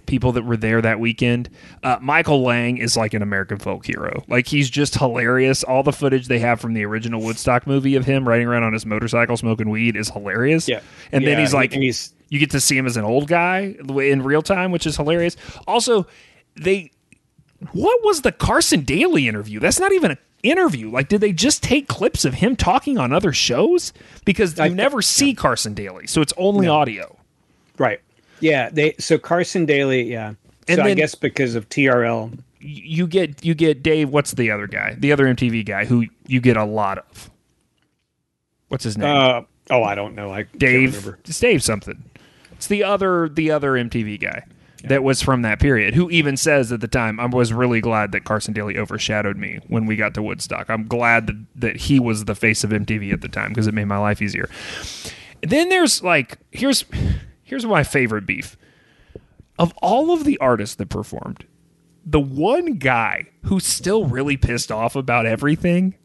people 0.09 0.31
that 0.33 0.43
were 0.43 0.57
there 0.57 0.81
that 0.81 0.99
weekend. 0.99 1.49
Uh, 1.83 1.97
Michael 2.01 2.43
Lang 2.43 2.77
is 2.77 2.97
like 2.97 3.13
an 3.13 3.21
American 3.21 3.59
folk 3.59 3.85
hero. 3.85 4.23
Like 4.27 4.47
he's 4.47 4.69
just 4.69 4.95
hilarious. 4.95 5.63
All 5.63 5.83
the 5.83 5.93
footage 5.93 6.27
they 6.27 6.39
have 6.39 6.59
from 6.59 6.73
the 6.73 6.83
original 6.83 7.21
Woodstock 7.21 7.67
movie 7.67 7.95
of 7.95 8.05
him 8.05 8.27
riding 8.27 8.47
around 8.47 8.63
on 8.63 8.73
his 8.73 8.85
motorcycle 8.85 9.37
smoking 9.37 9.69
weed 9.69 9.95
is 9.95 10.09
hilarious. 10.09 10.67
Yeah, 10.67 10.81
and 11.11 11.23
yeah, 11.23 11.29
then 11.29 11.39
he's 11.39 11.53
like, 11.53 11.71
he's 11.71 12.13
you 12.27 12.39
get 12.39 12.51
to 12.51 12.59
see 12.59 12.77
him 12.77 12.85
as 12.85 12.97
an 12.97 13.05
old 13.05 13.27
guy 13.27 13.75
in 13.87 14.23
real 14.23 14.41
time, 14.41 14.71
which 14.71 14.85
is 14.85 14.97
hilarious. 14.97 15.37
Also, 15.67 16.07
they 16.55 16.91
what 17.71 18.03
was 18.03 18.21
the 18.21 18.31
Carson 18.31 18.81
Daly 18.81 19.27
interview? 19.27 19.59
That's 19.59 19.79
not 19.79 19.91
even 19.91 20.11
an 20.11 20.17
interview. 20.43 20.89
Like, 20.89 21.07
did 21.07 21.21
they 21.21 21.33
just 21.33 21.61
take 21.61 21.87
clips 21.87 22.25
of 22.25 22.35
him 22.35 22.55
talking 22.55 22.97
on 22.97 23.13
other 23.13 23.31
shows? 23.31 23.93
Because 24.25 24.57
you 24.57 24.63
I, 24.63 24.67
never 24.69 25.01
see 25.01 25.33
Carson 25.33 25.73
Daly, 25.73 26.07
so 26.07 26.21
it's 26.21 26.33
only 26.37 26.65
no. 26.65 26.75
audio. 26.75 27.17
Right. 27.77 28.01
Yeah. 28.39 28.69
They 28.69 28.95
so 28.99 29.17
Carson 29.17 29.65
Daly. 29.65 30.03
Yeah. 30.03 30.33
And 30.67 30.77
so 30.77 30.83
then, 30.83 30.87
I 30.87 30.93
guess 30.93 31.15
because 31.15 31.55
of 31.55 31.67
TRL, 31.69 32.37
you 32.59 33.07
get 33.07 33.43
you 33.43 33.55
get 33.55 33.81
Dave. 33.83 34.09
What's 34.09 34.33
the 34.33 34.51
other 34.51 34.67
guy? 34.67 34.95
The 34.97 35.11
other 35.11 35.25
MTV 35.25 35.65
guy 35.65 35.85
who 35.85 36.05
you 36.27 36.41
get 36.41 36.57
a 36.57 36.65
lot 36.65 36.99
of. 36.99 37.29
What's 38.67 38.83
his 38.83 38.97
name? 38.97 39.09
Uh, 39.09 39.41
oh, 39.71 39.83
I 39.83 39.95
don't 39.95 40.15
know. 40.15 40.31
I 40.31 40.43
Dave. 40.57 41.15
It's 41.25 41.39
Dave 41.39 41.63
something. 41.63 42.03
It's 42.51 42.67
the 42.67 42.83
other 42.83 43.29
the 43.29 43.51
other 43.51 43.71
MTV 43.71 44.19
guy 44.21 44.43
that 44.83 45.03
was 45.03 45.21
from 45.21 45.41
that 45.41 45.59
period, 45.59 45.93
who 45.93 46.09
even 46.09 46.37
says 46.37 46.71
at 46.71 46.81
the 46.81 46.87
time, 46.87 47.19
I 47.19 47.25
was 47.25 47.51
really 47.51 47.81
glad 47.81 48.11
that 48.13 48.23
Carson 48.23 48.53
Daly 48.53 48.77
overshadowed 48.77 49.37
me 49.37 49.59
when 49.67 49.85
we 49.85 49.95
got 49.95 50.13
to 50.13 50.21
Woodstock. 50.21 50.69
I'm 50.69 50.87
glad 50.87 51.27
that, 51.27 51.45
that 51.55 51.75
he 51.75 51.99
was 51.99 52.25
the 52.25 52.35
face 52.35 52.63
of 52.63 52.69
MTV 52.69 53.11
at 53.11 53.21
the 53.21 53.27
time 53.27 53.49
because 53.49 53.67
it 53.67 53.73
made 53.73 53.85
my 53.85 53.97
life 53.97 54.21
easier. 54.21 54.49
then 55.41 55.69
there's 55.69 56.01
like, 56.01 56.37
here's 56.51 56.85
here's 57.49 57.65
my 57.65 57.83
favorite 57.83 58.25
beef. 58.25 58.55
Of 59.57 59.73
all 59.81 60.11
of 60.13 60.23
the 60.23 60.37
artists 60.37 60.75
that 60.75 60.89
performed, 60.89 61.45
the 62.05 62.19
one 62.19 62.75
guy 62.75 63.25
who's 63.45 63.65
still 63.65 64.05
really 64.05 64.37
pissed 64.37 64.71
off 64.71 64.95
about 64.95 65.25
everything 65.25 65.95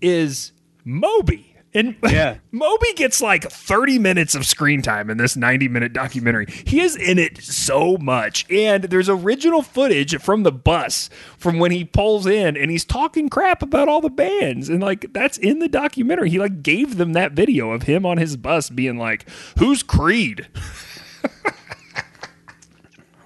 is 0.00 0.52
Moby. 0.84 1.47
And 1.74 1.96
yeah. 2.02 2.38
Moby 2.50 2.92
gets 2.94 3.20
like 3.20 3.44
30 3.44 3.98
minutes 3.98 4.34
of 4.34 4.46
screen 4.46 4.82
time 4.82 5.10
in 5.10 5.18
this 5.18 5.36
90 5.36 5.68
minute 5.68 5.92
documentary. 5.92 6.46
He 6.66 6.80
is 6.80 6.96
in 6.96 7.18
it 7.18 7.42
so 7.42 7.96
much. 7.98 8.50
And 8.50 8.84
there's 8.84 9.08
original 9.08 9.62
footage 9.62 10.18
from 10.20 10.42
the 10.42 10.52
bus 10.52 11.10
from 11.36 11.58
when 11.58 11.70
he 11.70 11.84
pulls 11.84 12.26
in 12.26 12.56
and 12.56 12.70
he's 12.70 12.84
talking 12.84 13.28
crap 13.28 13.62
about 13.62 13.88
all 13.88 14.00
the 14.00 14.10
bands. 14.10 14.68
And 14.68 14.80
like 14.80 15.12
that's 15.12 15.38
in 15.38 15.58
the 15.58 15.68
documentary. 15.68 16.30
He 16.30 16.38
like 16.38 16.62
gave 16.62 16.96
them 16.96 17.12
that 17.12 17.32
video 17.32 17.72
of 17.72 17.82
him 17.82 18.06
on 18.06 18.18
his 18.18 18.36
bus 18.36 18.70
being 18.70 18.98
like, 18.98 19.28
Who's 19.58 19.82
Creed? 19.82 20.48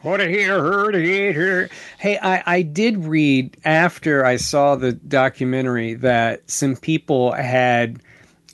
What 0.03 0.21
a 0.21 0.27
hear, 0.27 0.61
heard, 0.61 0.97
hear. 0.97 1.71
Hey, 1.97 2.19
I, 2.21 2.43
I 2.45 2.63
did 2.63 3.05
read 3.05 3.57
after 3.65 4.25
I 4.25 4.35
saw 4.35 4.75
the 4.75 4.95
documentary 4.95 5.95
that 5.95 6.51
some 6.51 6.75
people 6.75 7.31
had 7.31 8.03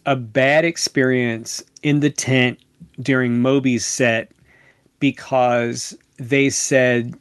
a 0.09 0.17
bad 0.17 0.65
experience 0.65 1.63
in 1.83 2.01
the 2.01 2.09
tent 2.09 2.59
during 2.99 3.43
Moby's 3.43 3.85
set 3.85 4.33
because 5.01 5.95
they 6.17 6.49
said 6.49 7.15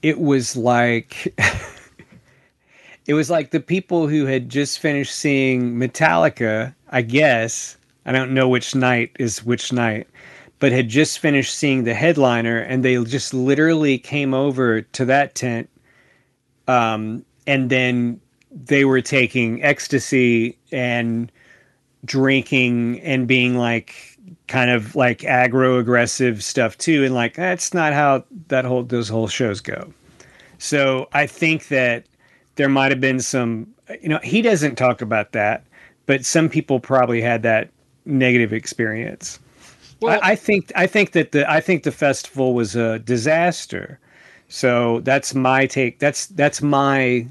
it 0.00 0.18
was 0.18 0.56
like 0.56 1.34
it 3.06 3.12
was 3.12 3.28
like 3.28 3.50
the 3.50 3.60
people 3.60 4.08
who 4.08 4.24
had 4.24 4.48
just 4.48 4.78
finished 4.78 5.14
seeing 5.14 5.74
Metallica, 5.74 6.74
I 6.88 7.02
guess. 7.02 7.76
I 8.06 8.12
don't 8.12 8.32
know 8.32 8.48
which 8.48 8.74
night 8.74 9.14
is 9.18 9.44
which 9.44 9.70
night, 9.70 10.06
but 10.60 10.72
had 10.72 10.88
just 10.88 11.18
finished 11.18 11.54
seeing 11.54 11.84
the 11.84 11.92
headliner 11.92 12.58
and 12.58 12.82
they 12.82 13.04
just 13.04 13.34
literally 13.34 13.98
came 13.98 14.32
over 14.32 14.80
to 14.80 15.04
that 15.04 15.34
tent 15.34 15.68
um, 16.68 17.22
and 17.46 17.68
then 17.68 18.18
they 18.50 18.86
were 18.86 19.02
taking 19.02 19.62
ecstasy 19.62 20.56
and 20.72 21.30
drinking 22.04 23.00
and 23.00 23.26
being 23.26 23.56
like 23.56 24.18
kind 24.48 24.70
of 24.70 24.96
like 24.96 25.20
aggro 25.20 25.78
aggressive 25.78 26.42
stuff 26.42 26.76
too 26.78 27.04
and 27.04 27.14
like 27.14 27.34
that's 27.34 27.74
not 27.74 27.92
how 27.92 28.24
that 28.48 28.64
whole 28.64 28.82
those 28.82 29.08
whole 29.08 29.28
shows 29.28 29.60
go. 29.60 29.92
So 30.58 31.08
i 31.12 31.26
think 31.26 31.68
that 31.68 32.06
there 32.56 32.68
might 32.68 32.90
have 32.90 33.00
been 33.00 33.20
some 33.20 33.66
you 34.02 34.08
know 34.08 34.20
he 34.22 34.42
doesn't 34.42 34.76
talk 34.76 35.00
about 35.00 35.32
that 35.32 35.64
but 36.06 36.24
some 36.24 36.48
people 36.48 36.80
probably 36.80 37.20
had 37.20 37.42
that 37.42 37.70
negative 38.04 38.52
experience. 38.52 39.38
Well, 40.00 40.18
I, 40.22 40.32
I 40.32 40.36
think 40.36 40.72
i 40.74 40.86
think 40.86 41.12
that 41.12 41.32
the 41.32 41.50
i 41.50 41.60
think 41.60 41.82
the 41.82 41.92
festival 41.92 42.54
was 42.54 42.74
a 42.76 42.98
disaster. 43.00 43.98
So 44.48 45.00
that's 45.00 45.34
my 45.34 45.66
take 45.66 45.98
that's 45.98 46.26
that's 46.26 46.60
my 46.60 47.26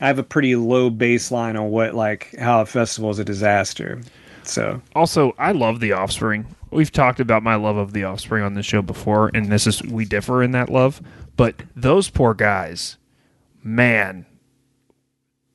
I 0.00 0.06
have 0.06 0.18
a 0.18 0.24
pretty 0.24 0.56
low 0.56 0.90
baseline 0.90 1.60
on 1.60 1.70
what 1.70 1.94
like 1.94 2.34
how 2.38 2.60
a 2.60 2.66
festival 2.66 3.10
is 3.10 3.18
a 3.18 3.24
disaster. 3.24 4.00
So 4.44 4.80
also, 4.94 5.34
I 5.38 5.52
love 5.52 5.80
The 5.80 5.92
Offspring. 5.92 6.46
We've 6.70 6.90
talked 6.90 7.20
about 7.20 7.42
my 7.42 7.54
love 7.54 7.76
of 7.76 7.92
The 7.92 8.04
Offspring 8.04 8.42
on 8.42 8.54
the 8.54 8.62
show 8.62 8.82
before, 8.82 9.30
and 9.34 9.46
this 9.46 9.66
is 9.66 9.82
we 9.82 10.04
differ 10.04 10.42
in 10.42 10.52
that 10.52 10.68
love. 10.68 11.00
But 11.36 11.62
those 11.76 12.10
poor 12.10 12.34
guys, 12.34 12.96
man, 13.62 14.26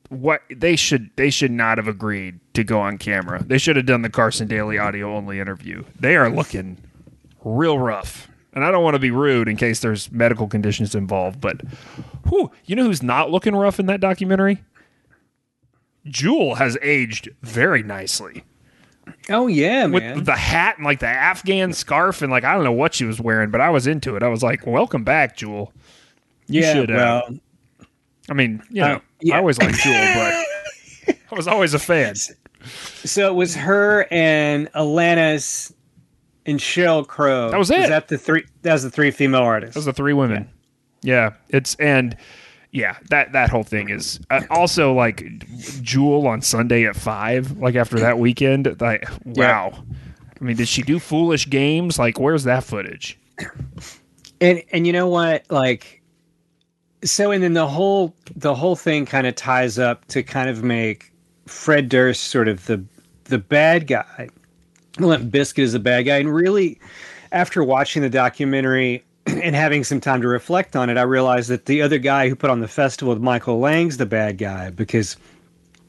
what 0.08 0.42
they 0.50 0.76
should 0.76 1.10
they 1.16 1.30
should 1.30 1.50
not 1.50 1.78
have 1.78 1.88
agreed 1.88 2.40
to 2.54 2.64
go 2.64 2.80
on 2.80 2.98
camera. 2.98 3.42
They 3.42 3.58
should 3.58 3.76
have 3.76 3.86
done 3.86 4.02
the 4.02 4.10
Carson 4.10 4.48
Daly 4.48 4.78
audio 4.78 5.14
only 5.14 5.40
interview. 5.40 5.84
They 5.98 6.16
are 6.16 6.30
looking 6.30 6.78
real 7.44 7.78
rough. 7.78 8.28
And 8.54 8.64
I 8.64 8.70
don't 8.70 8.82
want 8.82 8.94
to 8.94 9.00
be 9.00 9.10
rude 9.10 9.46
in 9.46 9.56
case 9.56 9.80
there's 9.80 10.10
medical 10.10 10.48
conditions 10.48 10.94
involved, 10.94 11.40
but 11.40 11.60
whew, 12.28 12.50
you 12.64 12.76
know 12.76 12.84
who's 12.84 13.02
not 13.02 13.30
looking 13.30 13.54
rough 13.54 13.80
in 13.80 13.86
that 13.86 14.00
documentary? 14.00 14.62
Jewel 16.06 16.54
has 16.56 16.78
aged 16.82 17.28
very 17.42 17.82
nicely. 17.82 18.44
Oh 19.30 19.46
yeah, 19.46 19.86
man. 19.86 20.24
The 20.24 20.36
hat 20.36 20.76
and 20.76 20.84
like 20.84 21.00
the 21.00 21.06
Afghan 21.06 21.72
scarf 21.72 22.22
and 22.22 22.30
like 22.30 22.44
I 22.44 22.54
don't 22.54 22.64
know 22.64 22.72
what 22.72 22.94
she 22.94 23.04
was 23.04 23.20
wearing, 23.20 23.50
but 23.50 23.60
I 23.60 23.70
was 23.70 23.86
into 23.86 24.16
it. 24.16 24.22
I 24.22 24.28
was 24.28 24.42
like, 24.42 24.66
"Welcome 24.66 25.04
back, 25.04 25.36
Jewel." 25.36 25.72
You 26.46 26.62
yeah, 26.62 26.72
should, 26.72 26.90
uh, 26.90 26.94
well, 26.94 27.22
uh, 27.80 27.84
I 28.30 28.34
mean, 28.34 28.62
you 28.70 28.80
know, 28.80 28.94
uh, 28.94 29.00
yeah. 29.20 29.36
I 29.36 29.38
always 29.38 29.58
liked 29.58 29.78
Jewel, 29.78 29.94
but 30.14 31.16
I 31.30 31.34
was 31.34 31.46
always 31.46 31.74
a 31.74 31.78
fan. 31.78 32.14
So 33.04 33.30
it 33.30 33.34
was 33.34 33.54
her 33.54 34.06
and 34.10 34.70
Alanis 34.72 35.72
and 36.46 36.58
Sheryl 36.58 37.06
Crow. 37.06 37.50
That 37.50 37.58
was 37.58 37.70
it. 37.70 37.80
Was 37.80 37.88
that 37.88 38.08
the 38.08 38.18
three? 38.18 38.44
That 38.62 38.72
was 38.72 38.82
the 38.82 38.90
three 38.90 39.10
female 39.10 39.42
artists. 39.42 39.74
That 39.74 39.80
was 39.80 39.86
the 39.86 39.92
three 39.92 40.14
women. 40.14 40.44
Yeah, 40.44 40.57
yeah 41.02 41.32
it's 41.48 41.74
and 41.76 42.16
yeah, 42.70 42.96
that 43.08 43.32
that 43.32 43.50
whole 43.50 43.62
thing 43.62 43.88
is 43.88 44.20
uh, 44.30 44.42
also 44.50 44.92
like 44.92 45.26
Jewel 45.82 46.26
on 46.26 46.42
Sunday 46.42 46.86
at 46.86 46.96
five. 46.96 47.58
Like 47.58 47.74
after 47.76 47.98
that 47.98 48.18
weekend, 48.18 48.80
like 48.80 49.08
wow. 49.24 49.72
Yeah. 49.72 49.80
I 50.40 50.44
mean, 50.44 50.56
did 50.56 50.68
she 50.68 50.82
do 50.82 50.98
foolish 50.98 51.48
games? 51.48 51.98
Like, 51.98 52.20
where's 52.20 52.44
that 52.44 52.64
footage? 52.64 53.18
And 54.40 54.62
and 54.70 54.86
you 54.86 54.92
know 54.92 55.08
what? 55.08 55.44
Like, 55.50 56.02
so 57.02 57.30
and 57.30 57.42
then 57.42 57.54
the 57.54 57.66
whole 57.66 58.14
the 58.36 58.54
whole 58.54 58.76
thing 58.76 59.06
kind 59.06 59.26
of 59.26 59.34
ties 59.34 59.78
up 59.78 60.06
to 60.08 60.22
kind 60.22 60.50
of 60.50 60.62
make 60.62 61.12
Fred 61.46 61.88
Durst 61.88 62.24
sort 62.24 62.48
of 62.48 62.66
the 62.66 62.84
the 63.24 63.38
bad 63.38 63.86
guy. 63.86 64.28
Limp 64.98 65.32
Bizkit 65.32 65.62
is 65.62 65.74
a 65.74 65.80
bad 65.80 66.02
guy, 66.02 66.18
and 66.18 66.32
really, 66.32 66.78
after 67.32 67.64
watching 67.64 68.02
the 68.02 68.10
documentary, 68.10 69.04
and 69.42 69.54
having 69.54 69.84
some 69.84 70.00
time 70.00 70.22
to 70.22 70.28
reflect 70.28 70.76
on 70.76 70.90
it, 70.90 70.96
I 70.96 71.02
realized 71.02 71.48
that 71.50 71.66
the 71.66 71.82
other 71.82 71.98
guy 71.98 72.28
who 72.28 72.36
put 72.36 72.50
on 72.50 72.60
the 72.60 72.68
festival 72.68 73.14
with 73.14 73.22
Michael 73.22 73.58
Lang's 73.58 73.96
the 73.96 74.06
bad 74.06 74.38
guy 74.38 74.70
because 74.70 75.16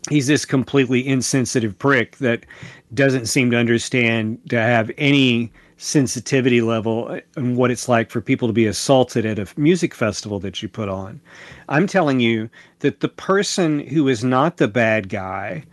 he's 0.10 0.28
this 0.28 0.46
completely 0.46 1.08
insensitive 1.08 1.78
prick 1.78 2.18
that 2.18 2.46
doesn't 2.94 3.28
seem 3.28 3.52
to 3.52 3.58
understand 3.58 4.40
to 4.50 4.58
have 4.58 4.92
any 4.98 5.52
sensitivity 5.78 6.62
level 6.62 7.20
and 7.38 7.56
what 7.56 7.72
it's 7.72 7.88
like 7.88 8.10
for 8.10 8.20
people 8.20 8.48
to 8.50 8.54
be 8.54 8.66
assaulted 8.66 9.26
at 9.26 9.40
a 9.40 9.48
music 9.58 9.96
festival 9.96 10.40
that 10.40 10.62
you 10.62 10.68
put 10.68 10.90
on. 10.90 11.22
I'm 11.70 11.88
telling 11.88 12.20
you 12.20 12.50
that 12.80 13.00
the 13.00 13.08
person 13.08 13.80
who 13.80 14.08
is 14.08 14.24
not 14.24 14.58
the 14.58 14.68
bad 14.68 15.08
guy 15.08 15.64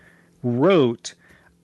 wrote 0.43 1.15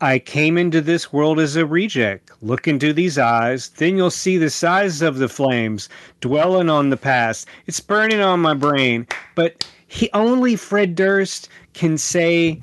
I 0.02 0.18
came 0.18 0.58
into 0.58 0.80
this 0.80 1.12
world 1.12 1.38
as 1.38 1.54
a 1.54 1.64
reject. 1.64 2.32
Look 2.42 2.66
into 2.66 2.92
these 2.92 3.18
eyes, 3.18 3.68
then 3.68 3.96
you'll 3.96 4.10
see 4.10 4.36
the 4.36 4.50
size 4.50 5.00
of 5.00 5.18
the 5.18 5.28
flames 5.28 5.88
dwelling 6.20 6.68
on 6.68 6.90
the 6.90 6.96
past. 6.96 7.46
It's 7.68 7.78
burning 7.78 8.20
on 8.20 8.40
my 8.40 8.52
brain. 8.52 9.06
But 9.36 9.64
he 9.86 10.10
only 10.12 10.56
Fred 10.56 10.96
Durst 10.96 11.48
can 11.74 11.96
say 11.96 12.60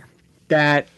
that 0.50 0.90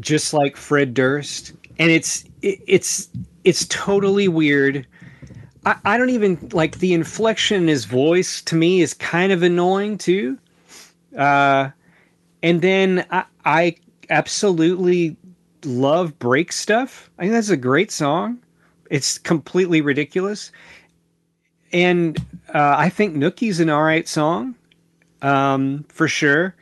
just 0.00 0.34
like 0.34 0.56
Fred 0.56 0.94
Durst. 0.94 1.52
And 1.78 1.92
it's 1.92 2.24
it, 2.42 2.58
it's 2.66 3.08
it's 3.44 3.66
totally 3.66 4.26
weird. 4.26 4.84
I, 5.64 5.76
I 5.84 5.96
don't 5.96 6.10
even 6.10 6.48
like 6.52 6.80
the 6.80 6.92
inflection 6.92 7.62
in 7.62 7.68
his 7.68 7.84
voice 7.84 8.42
to 8.42 8.56
me 8.56 8.80
is 8.80 8.94
kind 8.94 9.30
of 9.30 9.44
annoying 9.44 9.96
too. 9.96 10.38
Uh 11.16 11.70
and 12.42 12.62
then 12.62 13.06
I, 13.12 13.24
I 13.44 13.76
absolutely 14.10 15.16
love 15.66 16.18
break 16.18 16.52
stuff. 16.52 17.10
I 17.18 17.22
think 17.22 17.32
that's 17.32 17.50
a 17.50 17.56
great 17.56 17.90
song. 17.90 18.38
It's 18.90 19.18
completely 19.18 19.80
ridiculous, 19.80 20.52
and 21.72 22.18
uh, 22.54 22.76
I 22.78 22.88
think 22.88 23.16
Nookie's 23.16 23.60
an 23.60 23.68
all 23.68 23.82
right 23.82 24.06
song, 24.06 24.54
um, 25.22 25.84
for 25.88 26.08
sure. 26.08 26.54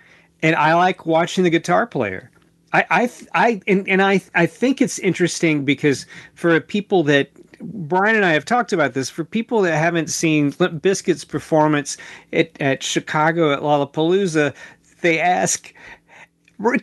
And 0.43 0.57
I 0.57 0.75
like 0.75 1.07
watching 1.07 1.45
the 1.45 1.51
guitar 1.51 1.87
player. 1.87 2.31
I, 2.73 2.85
I, 2.91 3.11
I, 3.35 3.61
and, 3.67 3.89
and 3.89 4.03
I, 4.03 4.21
I 4.35 4.47
think 4.47 4.83
it's 4.83 4.99
interesting 4.99 5.65
because 5.65 6.07
for 6.35 6.61
people 6.61 7.03
that 7.05 7.31
Brian 7.65 8.17
and 8.17 8.25
I 8.25 8.33
have 8.33 8.45
talked 8.45 8.73
about 8.73 8.95
this. 8.95 9.11
For 9.11 9.25
people 9.25 9.63
that 9.63 9.77
haven't 9.77 10.11
seen 10.11 10.55
Limp 10.59 10.83
performance 11.29 11.97
at, 12.33 12.51
at 12.61 12.83
Chicago 12.83 13.53
at 13.53 13.61
Lollapalooza, 13.61 14.55
they 15.01 15.19
ask, 15.19 15.73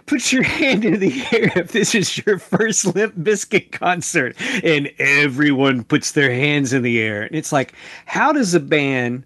put 0.06 0.32
your 0.32 0.44
hand 0.44 0.86
in 0.86 1.00
the 1.00 1.24
air 1.32 1.52
if 1.56 1.72
this 1.72 1.96
is 1.96 2.26
your 2.26 2.38
first 2.38 2.96
Limp 2.96 3.16
Bizkit 3.16 3.72
concert. 3.72 4.36
And 4.64 4.92
everyone 5.00 5.84
puts 5.84 6.12
their 6.12 6.32
hands 6.32 6.74
in 6.74 6.84
the 6.84 7.00
air. 7.00 7.24
And 7.24 7.36
it's 7.36 7.52
like, 7.52 7.74
how 8.06 8.32
does 8.32 8.54
a 8.54 8.60
band 8.60 9.24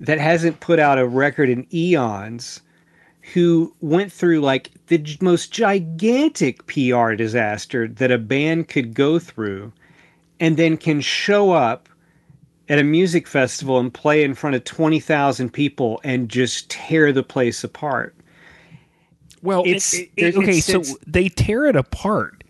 that 0.00 0.18
hasn't 0.18 0.60
put 0.60 0.78
out 0.78 0.98
a 0.98 1.06
record 1.06 1.48
in 1.48 1.66
eons, 1.72 2.60
who 3.32 3.72
went 3.80 4.12
through 4.12 4.40
like 4.40 4.70
the 4.88 5.16
most 5.20 5.50
gigantic 5.50 6.66
PR 6.66 7.14
disaster 7.14 7.88
that 7.88 8.10
a 8.10 8.18
band 8.18 8.68
could 8.68 8.92
go 8.92 9.18
through, 9.18 9.72
and 10.40 10.56
then 10.56 10.76
can 10.76 11.00
show 11.00 11.52
up 11.52 11.88
at 12.68 12.78
a 12.78 12.84
music 12.84 13.26
festival 13.26 13.78
and 13.78 13.92
play 13.94 14.24
in 14.24 14.34
front 14.34 14.56
of 14.56 14.64
20,000 14.64 15.50
people 15.50 16.00
and 16.04 16.28
just 16.28 16.68
tear 16.70 17.12
the 17.12 17.22
place 17.22 17.62
apart 17.64 18.13
well, 19.44 19.62
it's 19.64 19.94
it, 19.94 20.10
it, 20.16 20.36
okay. 20.36 20.58
It's, 20.58 20.66
so 20.66 20.82
they 21.06 21.28
tear 21.28 21.66
it 21.66 21.76
apart 21.76 22.42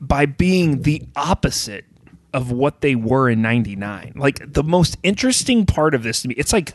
by 0.00 0.26
being 0.26 0.82
the 0.82 1.02
opposite 1.14 1.84
of 2.32 2.50
what 2.50 2.80
they 2.80 2.96
were 2.96 3.30
in 3.30 3.40
99 3.40 4.12
like 4.16 4.40
the 4.52 4.64
most 4.64 4.96
interesting 5.04 5.64
part 5.64 5.94
of 5.94 6.02
this 6.02 6.20
to 6.22 6.28
me 6.28 6.34
it's 6.36 6.52
like 6.52 6.74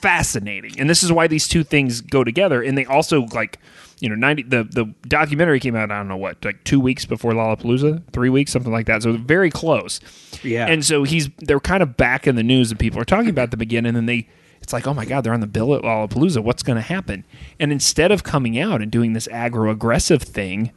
fascinating. 0.00 0.78
And 0.78 0.88
this 0.88 1.02
is 1.02 1.12
why 1.12 1.26
these 1.26 1.48
two 1.48 1.64
things 1.64 2.00
go 2.00 2.22
together. 2.24 2.62
And 2.62 2.78
they 2.78 2.84
also 2.84 3.22
like 3.26 3.58
you 4.00 4.08
know 4.08 4.14
90 4.14 4.44
the 4.44 4.64
the 4.64 4.94
documentary 5.08 5.58
came 5.58 5.74
out 5.74 5.90
i 5.90 5.96
don't 5.96 6.06
know 6.06 6.16
what 6.16 6.44
like 6.44 6.62
two 6.62 6.78
weeks 6.78 7.04
before 7.04 7.32
lollapalooza? 7.32 8.02
Three 8.12 8.30
weeks? 8.30 8.52
Something 8.52 8.72
like 8.72 8.86
that. 8.86 9.02
So 9.02 9.12
very 9.12 9.50
close. 9.50 10.00
Yeah. 10.42 10.66
And 10.66 10.84
so 10.84 11.02
he's 11.02 11.28
they're 11.38 11.60
kind 11.60 11.82
of 11.82 11.96
back 11.96 12.26
in 12.26 12.36
the 12.36 12.42
news 12.42 12.70
and 12.70 12.78
people 12.78 13.00
are 13.00 13.04
talking 13.04 13.30
about 13.30 13.50
them 13.50 13.60
again 13.60 13.86
and 13.86 13.96
then 13.96 14.06
they 14.06 14.28
it's 14.68 14.72
like, 14.74 14.86
oh 14.86 14.92
my 14.92 15.06
God, 15.06 15.22
they're 15.22 15.32
on 15.32 15.40
the 15.40 15.46
bill 15.46 15.72
uh, 15.72 15.78
at 15.78 15.82
Lollapalooza. 15.82 16.42
What's 16.42 16.62
going 16.62 16.76
to 16.76 16.82
happen? 16.82 17.24
And 17.58 17.72
instead 17.72 18.12
of 18.12 18.22
coming 18.22 18.58
out 18.58 18.82
and 18.82 18.90
doing 18.90 19.14
this 19.14 19.26
aggro 19.28 19.70
aggressive 19.70 20.22
thing, 20.22 20.72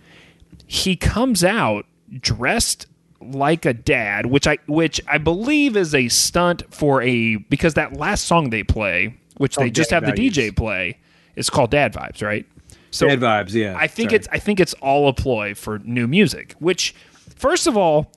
he 0.66 0.96
comes 0.96 1.44
out 1.44 1.86
dressed 2.10 2.86
like 3.20 3.66
a 3.66 3.74
dad, 3.74 4.28
which 4.28 4.48
I 4.48 4.60
which 4.66 5.02
I 5.10 5.18
believe 5.18 5.76
is 5.76 5.94
a 5.94 6.08
stunt 6.08 6.74
for 6.74 7.02
a 7.02 7.36
because 7.36 7.74
that 7.74 7.98
last 7.98 8.24
song 8.24 8.50
they 8.50 8.64
play, 8.64 9.18
which 9.36 9.58
they 9.58 9.66
oh, 9.66 9.70
just 9.70 9.92
have 9.92 10.04
values. 10.04 10.36
the 10.36 10.44
DJ 10.44 10.56
play, 10.56 10.98
is 11.36 11.50
called 11.50 11.72
Dad 11.72 11.92
Vibes, 11.92 12.26
right? 12.26 12.46
So 12.92 13.10
Dad 13.10 13.20
Vibes, 13.20 13.52
yeah. 13.52 13.76
I 13.78 13.88
think 13.88 14.12
Sorry. 14.12 14.20
it's 14.20 14.28
I 14.32 14.40
think 14.40 14.62
it's 14.62 14.74
all 14.76 15.10
a 15.10 15.14
ploy 15.14 15.54
for 15.54 15.80
new 15.80 16.08
music, 16.08 16.56
which 16.60 16.96
first 17.36 17.68
of 17.68 17.76
all 17.76 18.10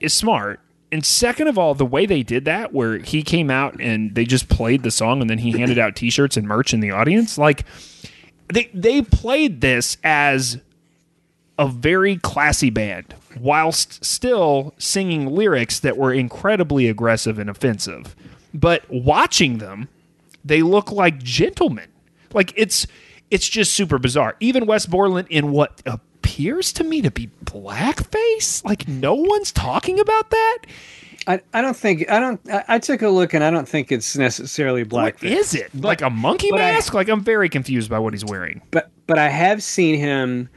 is 0.00 0.12
smart 0.12 0.58
and 0.96 1.04
second 1.04 1.48
of 1.48 1.58
all, 1.58 1.74
the 1.74 1.84
way 1.84 2.06
they 2.06 2.22
did 2.22 2.46
that, 2.46 2.72
where 2.72 2.96
he 2.96 3.22
came 3.22 3.50
out 3.50 3.78
and 3.78 4.14
they 4.14 4.24
just 4.24 4.48
played 4.48 4.82
the 4.82 4.90
song 4.90 5.20
and 5.20 5.28
then 5.28 5.36
he 5.36 5.50
handed 5.50 5.78
out 5.78 5.94
T-shirts 5.94 6.38
and 6.38 6.48
merch 6.48 6.72
in 6.72 6.80
the 6.80 6.90
audience, 6.90 7.36
like 7.36 7.66
they 8.48 8.70
they 8.72 9.02
played 9.02 9.60
this 9.60 9.98
as 10.02 10.58
a 11.58 11.68
very 11.68 12.16
classy 12.16 12.70
band 12.70 13.14
whilst 13.38 14.02
still 14.02 14.72
singing 14.78 15.26
lyrics 15.26 15.80
that 15.80 15.98
were 15.98 16.14
incredibly 16.14 16.88
aggressive 16.88 17.38
and 17.38 17.50
offensive. 17.50 18.16
But 18.54 18.82
watching 18.88 19.58
them, 19.58 19.90
they 20.46 20.62
look 20.62 20.90
like 20.90 21.22
gentlemen. 21.22 21.90
Like 22.32 22.54
it's 22.56 22.86
it's 23.30 23.46
just 23.46 23.74
super 23.74 23.98
bizarre. 23.98 24.34
Even 24.40 24.64
Wes 24.64 24.86
Borland 24.86 25.28
in 25.28 25.50
what 25.50 25.82
appears 26.30 26.72
to 26.74 26.82
me 26.84 27.00
to 27.02 27.10
be 27.10 27.28
blackface. 27.44 28.64
Like 28.64 28.88
no 28.88 29.14
one's 29.14 29.52
talking 29.52 30.00
about 30.00 30.30
that. 30.30 30.58
I, 31.28 31.40
I 31.54 31.60
don't 31.60 31.76
think 31.76 32.10
I 32.10 32.18
don't 32.18 32.40
I, 32.50 32.64
I 32.68 32.78
took 32.80 33.02
a 33.02 33.08
look 33.08 33.32
and 33.32 33.42
I 33.44 33.50
don't 33.50 33.68
think 33.68 33.92
it's 33.92 34.16
necessarily 34.16 34.82
What 34.82 35.16
blackface. 35.18 35.30
is 35.30 35.54
it? 35.54 35.74
like 35.74 36.02
a 36.02 36.10
monkey 36.10 36.50
but 36.50 36.60
I- 36.60 36.72
mask? 36.72 36.94
like 36.94 37.08
I'm 37.08 37.20
very 37.22 37.48
confused 37.48 37.88
by 37.90 37.98
what 38.00 38.12
he's 38.12 38.24
wearing. 38.24 38.60
but 38.72 38.90
but 39.06 39.18
I 39.18 39.28
have 39.28 39.62
seen 39.62 39.98
him 39.98 40.48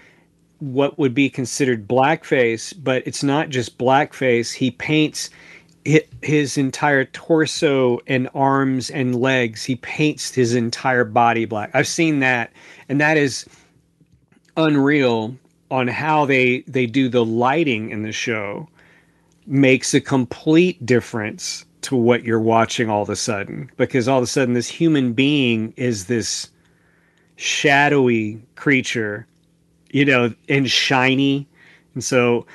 what 0.57 0.97
would 0.99 1.13
be 1.13 1.29
considered 1.29 1.87
blackface, 1.87 2.73
but 2.83 3.01
it's 3.07 3.23
not 3.23 3.49
just 3.49 3.77
blackface. 3.77 4.51
He 4.53 4.71
paints 4.71 5.29
his 6.23 6.57
entire 6.57 7.05
torso 7.05 7.99
and 8.07 8.27
arms 8.33 8.89
and 8.89 9.15
legs. 9.21 9.63
He 9.63 9.75
paints 9.77 10.33
his 10.33 10.55
entire 10.55 11.05
body 11.05 11.45
black. 11.45 11.71
I've 11.73 11.87
seen 11.87 12.19
that, 12.19 12.51
and 12.89 12.99
that 12.99 13.15
is 13.17 13.45
unreal 14.57 15.35
on 15.71 15.87
how 15.87 16.25
they 16.25 16.61
they 16.61 16.85
do 16.85 17.09
the 17.09 17.23
lighting 17.25 17.89
in 17.89 18.03
the 18.03 18.11
show 18.11 18.67
makes 19.45 19.93
a 19.93 20.01
complete 20.01 20.83
difference 20.85 21.65
to 21.81 21.95
what 21.95 22.23
you're 22.23 22.39
watching 22.39 22.89
all 22.89 23.01
of 23.01 23.09
a 23.09 23.15
sudden 23.15 23.71
because 23.77 24.07
all 24.07 24.17
of 24.17 24.23
a 24.23 24.27
sudden 24.27 24.53
this 24.53 24.67
human 24.67 25.13
being 25.13 25.73
is 25.77 26.05
this 26.05 26.49
shadowy 27.37 28.41
creature, 28.55 29.25
you 29.91 30.03
know, 30.05 30.33
and 30.49 30.69
shiny. 30.69 31.47
And 31.93 32.03
so 32.03 32.45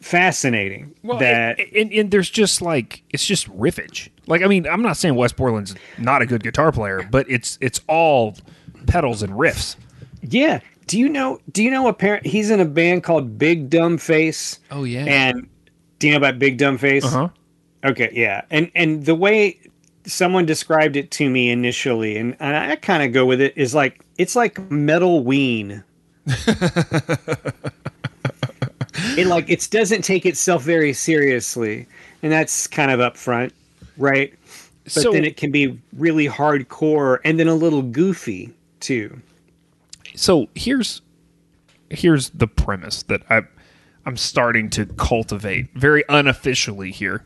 fascinating 0.00 0.94
that 1.18 1.58
and, 1.58 1.76
and, 1.76 1.92
and 1.92 2.10
there's 2.10 2.30
just 2.30 2.62
like 2.62 3.02
it's 3.10 3.26
just 3.26 3.48
riffage. 3.58 4.08
Like 4.26 4.42
I 4.42 4.46
mean, 4.46 4.66
I'm 4.66 4.82
not 4.82 4.96
saying 4.96 5.14
Wes 5.14 5.32
Borland's 5.32 5.74
not 5.98 6.22
a 6.22 6.26
good 6.26 6.42
guitar 6.42 6.70
player, 6.70 7.06
but 7.10 7.28
it's 7.28 7.58
it's 7.60 7.80
all 7.88 8.36
pedals 8.86 9.22
and 9.22 9.32
riffs. 9.32 9.76
yeah. 10.22 10.60
Do 10.86 10.98
you 10.98 11.08
know 11.08 11.40
do 11.50 11.62
you 11.62 11.70
know 11.70 11.88
a 11.88 11.92
parent 11.92 12.26
he's 12.26 12.50
in 12.50 12.60
a 12.60 12.64
band 12.64 13.02
called 13.04 13.38
Big 13.38 13.70
Dumb 13.70 13.98
Face? 13.98 14.58
Oh 14.70 14.84
yeah. 14.84 15.04
And 15.06 15.48
do 15.98 16.06
you 16.08 16.12
know 16.12 16.18
about 16.18 16.38
Big 16.38 16.58
Dumb 16.58 16.78
Face? 16.78 17.04
Uh-huh. 17.04 17.28
Okay, 17.84 18.10
yeah. 18.12 18.42
And 18.50 18.70
and 18.74 19.04
the 19.04 19.14
way 19.14 19.58
someone 20.04 20.46
described 20.46 20.96
it 20.96 21.10
to 21.12 21.30
me 21.30 21.50
initially, 21.50 22.16
and, 22.16 22.36
and 22.40 22.56
I 22.56 22.76
kind 22.76 23.02
of 23.02 23.12
go 23.12 23.24
with 23.24 23.40
it, 23.40 23.56
is 23.56 23.74
like 23.74 24.04
it's 24.18 24.36
like 24.36 24.58
metal 24.70 25.22
ween. 25.24 25.82
it 29.16 29.26
like 29.26 29.48
it 29.48 29.68
doesn't 29.70 30.02
take 30.02 30.26
itself 30.26 30.62
very 30.62 30.92
seriously, 30.92 31.86
and 32.22 32.30
that's 32.32 32.66
kind 32.66 32.90
of 32.90 33.00
upfront, 33.00 33.52
right? 33.96 34.32
But 34.84 34.92
So- 34.92 35.12
then 35.12 35.24
it 35.24 35.36
can 35.36 35.50
be 35.50 35.78
really 35.96 36.28
hardcore 36.28 37.18
and 37.24 37.38
then 37.38 37.48
a 37.48 37.54
little 37.54 37.82
goofy 37.82 38.52
too. 38.80 39.20
So 40.14 40.48
here's 40.54 41.02
here's 41.90 42.30
the 42.30 42.46
premise 42.46 43.02
that 43.04 43.22
I 43.30 43.42
I'm 44.04 44.16
starting 44.16 44.68
to 44.70 44.86
cultivate 44.86 45.68
very 45.74 46.04
unofficially 46.08 46.90
here. 46.90 47.24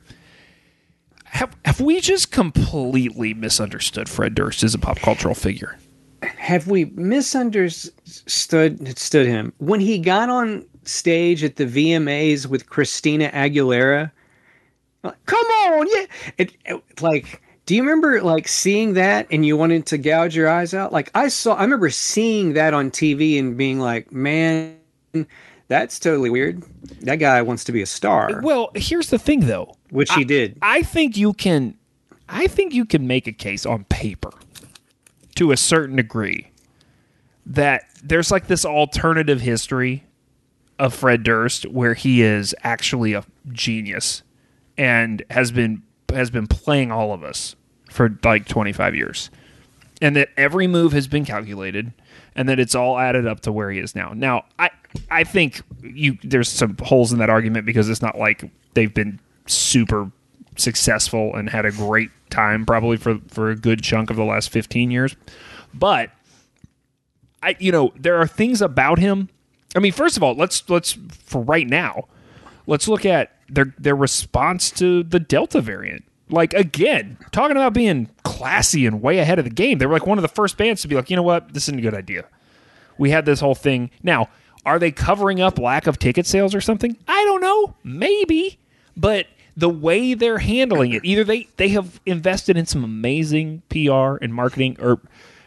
Have 1.25 1.57
have 1.65 1.81
we 1.81 2.01
just 2.01 2.31
completely 2.31 3.35
misunderstood 3.35 4.09
Fred 4.09 4.35
Durst 4.35 4.63
as 4.63 4.75
a 4.75 4.79
pop 4.79 4.99
cultural 5.01 5.35
figure? 5.35 5.79
have 6.23 6.67
we 6.67 6.87
misunderstood 6.87 8.99
stood 8.99 9.27
him 9.27 9.53
when 9.59 9.81
he 9.81 9.99
got 9.99 10.31
on 10.31 10.65
stage 10.85 11.45
at 11.45 11.57
the 11.57 11.67
VMAs 11.67 12.47
with 12.47 12.67
Christina 12.69 13.29
Aguilera? 13.31 14.11
like, 15.05 15.27
Come 15.27 15.45
on, 15.47 15.87
yeah. 15.93 16.07
It, 16.39 16.57
it- 16.65 16.83
like, 17.03 17.43
do 17.67 17.75
you 17.75 17.83
remember 17.83 18.23
like 18.23 18.49
seeing 18.49 18.95
that 18.95 19.27
and 19.31 19.45
you 19.45 19.57
wanted 19.57 19.87
to 19.87 19.99
gouge 19.99 20.35
your 20.37 20.49
eyes 20.49 20.73
out? 20.73 20.93
Like 20.93 21.11
I 21.15 21.29
saw, 21.29 21.55
I 21.55 21.63
remember 21.63 21.91
seeing 21.91 22.55
that 22.55 22.73
on 22.75 22.91
TV 22.91 23.39
and 23.39 23.57
being 23.57 23.81
like, 23.81 24.13
man, 24.13 24.77
that's 25.69 25.99
totally 25.99 26.31
weird. 26.31 26.63
That 27.03 27.17
guy 27.17 27.43
wants 27.43 27.65
to 27.65 27.73
be 27.73 27.83
a 27.83 27.87
star, 27.87 28.41
Well, 28.43 28.71
here's 28.75 29.11
the 29.11 29.19
thing 29.19 29.41
though. 29.41 29.75
which 29.91 30.13
he 30.13 30.25
did. 30.25 30.59
I 30.63 30.83
think 30.83 31.17
you 31.17 31.33
can 31.33 31.77
I 32.29 32.47
think 32.47 32.73
you 32.73 32.85
can 32.85 33.07
make 33.07 33.27
a 33.27 33.33
case 33.33 33.67
on 33.67 33.85
paper 33.85 34.31
to 35.37 35.53
a 35.53 35.57
certain 35.57 35.97
degree 35.97 36.51
that 37.45 37.85
there's 38.03 38.31
like 38.31 38.47
this 38.49 38.65
alternative 38.65 39.41
history 39.41 40.05
of 40.79 40.93
Fred 40.95 41.23
Durst 41.23 41.67
where 41.67 41.95
he 41.95 42.23
is 42.23 42.55
actually 42.63 43.13
a 43.13 43.25
genius 43.53 44.23
and 44.77 45.23
has 45.31 45.51
been 45.51 45.83
has 46.13 46.31
been 46.31 46.47
playing 46.47 46.91
all 46.91 47.13
of 47.13 47.23
us 47.23 47.57
for 47.91 48.19
like 48.25 48.47
25 48.47 48.95
years. 48.95 49.31
And 50.03 50.15
that 50.17 50.29
every 50.37 50.67
move 50.67 50.93
has 50.93 51.09
been 51.09 51.25
calculated 51.25 51.93
and 52.35 52.49
that 52.51 52.61
it's 52.61 52.75
all 52.75 52.99
added 52.99 53.27
up 53.27 53.41
to 53.41 53.53
where 53.53 53.71
he 53.71 53.79
is 53.79 53.95
now. 53.95 54.13
Now, 54.15 54.45
I 54.59 54.71
I 55.11 55.25
think 55.25 55.63
you 55.83 56.19
there's 56.23 56.51
some 56.51 56.77
holes 56.83 57.13
in 57.13 57.19
that 57.19 57.31
argument 57.31 57.65
because 57.65 57.89
it's 57.89 58.03
not 58.03 58.19
like 58.19 58.45
they've 58.75 58.93
been 58.93 59.19
super 59.47 60.13
successful 60.57 61.35
and 61.35 61.49
had 61.49 61.65
a 61.65 61.73
great 61.73 62.11
time 62.31 62.67
probably 62.67 62.99
for 62.99 63.19
for 63.29 63.51
a 63.51 63.57
good 63.57 63.83
chunk 63.83 64.11
of 64.11 64.17
the 64.17 64.25
last 64.25 64.51
15 64.51 64.91
years. 64.91 65.17
But 65.73 66.11
I 67.43 67.57
you 67.59 67.73
know, 67.73 67.93
there 67.99 68.17
are 68.17 68.27
things 68.27 68.61
about 68.61 68.99
him. 68.99 69.31
I 69.75 69.79
mean, 69.79 69.93
first 69.93 70.17
of 70.19 70.23
all, 70.23 70.35
let's 70.35 70.69
let's 70.69 70.99
for 71.11 71.41
right 71.41 71.67
now, 71.67 72.05
let's 72.67 72.89
look 72.89 73.05
at 73.05 73.33
their 73.49 73.75
their 73.79 73.97
response 73.97 74.71
to 74.73 75.03
the 75.03 75.21
Delta 75.21 75.61
variant. 75.61 76.05
Like 76.29 76.55
again, 76.55 77.19
talking 77.31 77.57
about 77.57 77.73
being 77.73 78.11
classy 78.25 78.87
and 78.87 79.01
way 79.01 79.19
ahead 79.19 79.39
of 79.39 79.45
the 79.45 79.51
game. 79.51 79.79
They 79.79 79.87
were 79.87 79.93
like 79.93 80.07
one 80.07 80.19
of 80.19 80.23
the 80.23 80.29
first 80.29 80.57
bands 80.57 80.83
to 80.83 80.89
be 80.89 80.95
like, 80.95 81.09
you 81.11 81.17
know 81.17 81.23
what, 81.23 81.55
this 81.55 81.65
isn't 81.65 81.79
a 81.79 81.83
good 81.83 81.95
idea. 81.95 82.27
We 82.99 83.11
had 83.11 83.25
this 83.25 83.41
whole 83.41 83.55
thing. 83.55 83.91
Now, 84.03 84.29
are 84.65 84.79
they 84.79 84.91
covering 84.91 85.41
up 85.41 85.59
lack 85.59 85.87
of 85.87 85.99
ticket 85.99 86.27
sales 86.27 86.55
or 86.55 86.61
something? 86.61 86.97
I 87.07 87.25
don't 87.25 87.41
know. 87.41 87.75
Maybe. 87.85 88.59
But 88.97 89.27
the 89.57 89.69
way 89.69 90.15
they're 90.15 90.39
handling 90.39 90.93
it, 90.93 91.05
either 91.05 91.23
they, 91.23 91.49
they 91.57 91.69
have 91.69 92.01
invested 92.05 92.57
in 92.57 92.67
some 92.67 92.83
amazing 92.83 93.63
PR 93.69 94.17
and 94.21 94.35
marketing, 94.35 94.77
or 94.81 95.01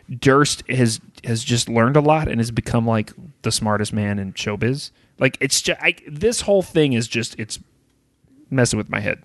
Durst 0.09 0.63
has 0.69 0.99
has 1.25 1.43
just 1.43 1.67
learned 1.67 1.97
a 1.97 2.01
lot 2.01 2.27
and 2.27 2.39
has 2.39 2.49
become 2.49 2.87
like 2.87 3.11
the 3.41 3.51
smartest 3.51 3.91
man 3.91 4.19
in 4.19 4.33
showbiz. 4.33 4.91
Like 5.19 5.37
it's 5.39 5.61
just 5.61 5.81
I, 5.81 5.95
this 6.07 6.41
whole 6.41 6.61
thing 6.61 6.93
is 6.93 7.07
just 7.07 7.37
it's 7.39 7.59
messing 8.49 8.77
with 8.77 8.89
my 8.89 8.99
head. 8.99 9.21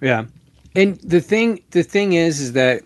Yeah. 0.00 0.26
And 0.74 0.98
the 1.00 1.20
thing 1.20 1.60
the 1.70 1.82
thing 1.82 2.14
is 2.14 2.40
is 2.40 2.52
that 2.52 2.82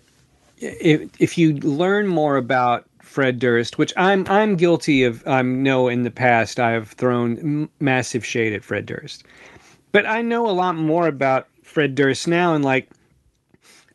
if 0.57 1.09
if 1.19 1.37
you 1.37 1.53
learn 1.57 2.07
more 2.07 2.37
about 2.37 2.85
Fred 3.01 3.39
Durst, 3.39 3.77
which 3.77 3.93
I'm 3.95 4.25
I'm 4.27 4.55
guilty 4.55 5.03
of 5.03 5.25
I 5.27 5.41
know 5.41 5.87
in 5.87 6.03
the 6.03 6.11
past 6.11 6.59
I 6.59 6.71
have 6.71 6.89
thrown 6.89 7.37
m- 7.37 7.69
massive 7.79 8.25
shade 8.25 8.53
at 8.53 8.63
Fred 8.63 8.85
Durst. 8.85 9.23
But 9.91 10.05
I 10.05 10.21
know 10.21 10.49
a 10.49 10.51
lot 10.51 10.75
more 10.75 11.07
about 11.07 11.47
Fred 11.63 11.95
Durst 11.95 12.27
now 12.27 12.53
and 12.53 12.65
like 12.65 12.89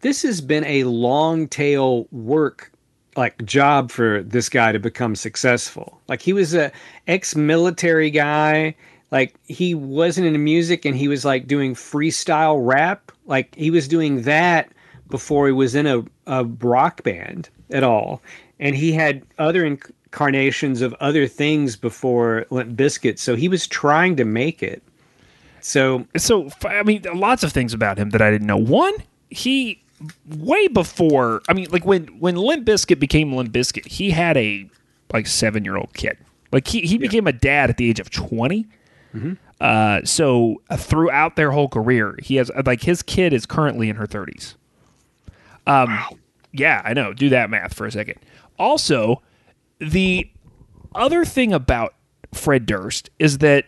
this 0.00 0.22
has 0.22 0.40
been 0.40 0.64
a 0.64 0.84
long 0.84 1.46
tail 1.48 2.08
work 2.10 2.72
like 3.16 3.44
job 3.44 3.90
for 3.90 4.22
this 4.22 4.48
guy 4.48 4.72
to 4.72 4.78
become 4.78 5.14
successful. 5.14 6.00
Like 6.08 6.22
he 6.22 6.32
was 6.32 6.54
a 6.54 6.72
ex-military 7.06 8.10
guy. 8.10 8.74
Like 9.10 9.34
he 9.46 9.74
wasn't 9.74 10.26
into 10.26 10.38
music 10.38 10.84
and 10.84 10.96
he 10.96 11.08
was 11.08 11.24
like 11.24 11.46
doing 11.46 11.74
freestyle 11.74 12.58
rap. 12.64 13.12
Like 13.26 13.54
he 13.54 13.70
was 13.70 13.86
doing 13.86 14.22
that 14.22 14.70
before 15.10 15.46
he 15.46 15.52
was 15.52 15.74
in 15.74 15.86
a, 15.86 16.02
a 16.26 16.44
rock 16.44 17.02
band 17.02 17.50
at 17.70 17.82
all. 17.82 18.22
And 18.58 18.74
he 18.74 18.92
had 18.92 19.22
other 19.38 19.64
incarnations 19.64 20.80
of 20.80 20.94
other 20.94 21.26
things 21.26 21.76
before 21.76 22.46
Limp 22.50 22.76
Bizkit. 22.76 23.18
So 23.18 23.36
he 23.36 23.48
was 23.48 23.66
trying 23.66 24.16
to 24.16 24.24
make 24.24 24.62
it. 24.62 24.82
So 25.60 26.06
so 26.16 26.48
I 26.64 26.82
mean, 26.82 27.02
lots 27.14 27.42
of 27.42 27.52
things 27.52 27.74
about 27.74 27.98
him 27.98 28.10
that 28.10 28.22
I 28.22 28.30
didn't 28.30 28.46
know. 28.46 28.56
One, 28.56 28.94
he 29.30 29.81
way 30.28 30.68
before. 30.68 31.42
I 31.48 31.52
mean, 31.52 31.68
like 31.70 31.84
when 31.84 32.06
when 32.18 32.36
Limp 32.36 32.66
Bizkit 32.66 32.98
became 32.98 33.32
Limp 33.32 33.52
Bizkit, 33.52 33.86
he 33.86 34.10
had 34.10 34.36
a 34.36 34.68
like 35.12 35.26
seven 35.26 35.64
year 35.64 35.76
old 35.76 35.92
kid. 35.94 36.16
Like 36.52 36.66
he 36.68 36.80
he 36.82 36.98
became 36.98 37.26
a 37.26 37.32
dad 37.32 37.70
at 37.70 37.76
the 37.76 37.88
age 37.88 38.00
of 38.00 38.10
20 38.10 38.66
Uh, 39.60 40.00
so 40.04 40.60
uh, 40.70 40.76
throughout 40.76 41.36
their 41.36 41.50
whole 41.52 41.68
career, 41.68 42.16
he 42.22 42.36
has 42.36 42.50
like 42.66 42.82
his 42.82 43.02
kid 43.02 43.32
is 43.32 43.46
currently 43.46 43.88
in 43.88 43.96
her 43.96 44.06
thirties. 44.06 44.56
Um, 45.66 45.98
yeah, 46.52 46.82
I 46.84 46.94
know. 46.94 47.12
Do 47.12 47.28
that 47.28 47.48
math 47.50 47.74
for 47.74 47.86
a 47.86 47.92
second. 47.92 48.18
Also, 48.58 49.22
the 49.78 50.28
other 50.94 51.24
thing 51.24 51.52
about 51.52 51.94
Fred 52.34 52.66
Durst 52.66 53.10
is 53.18 53.38
that 53.38 53.66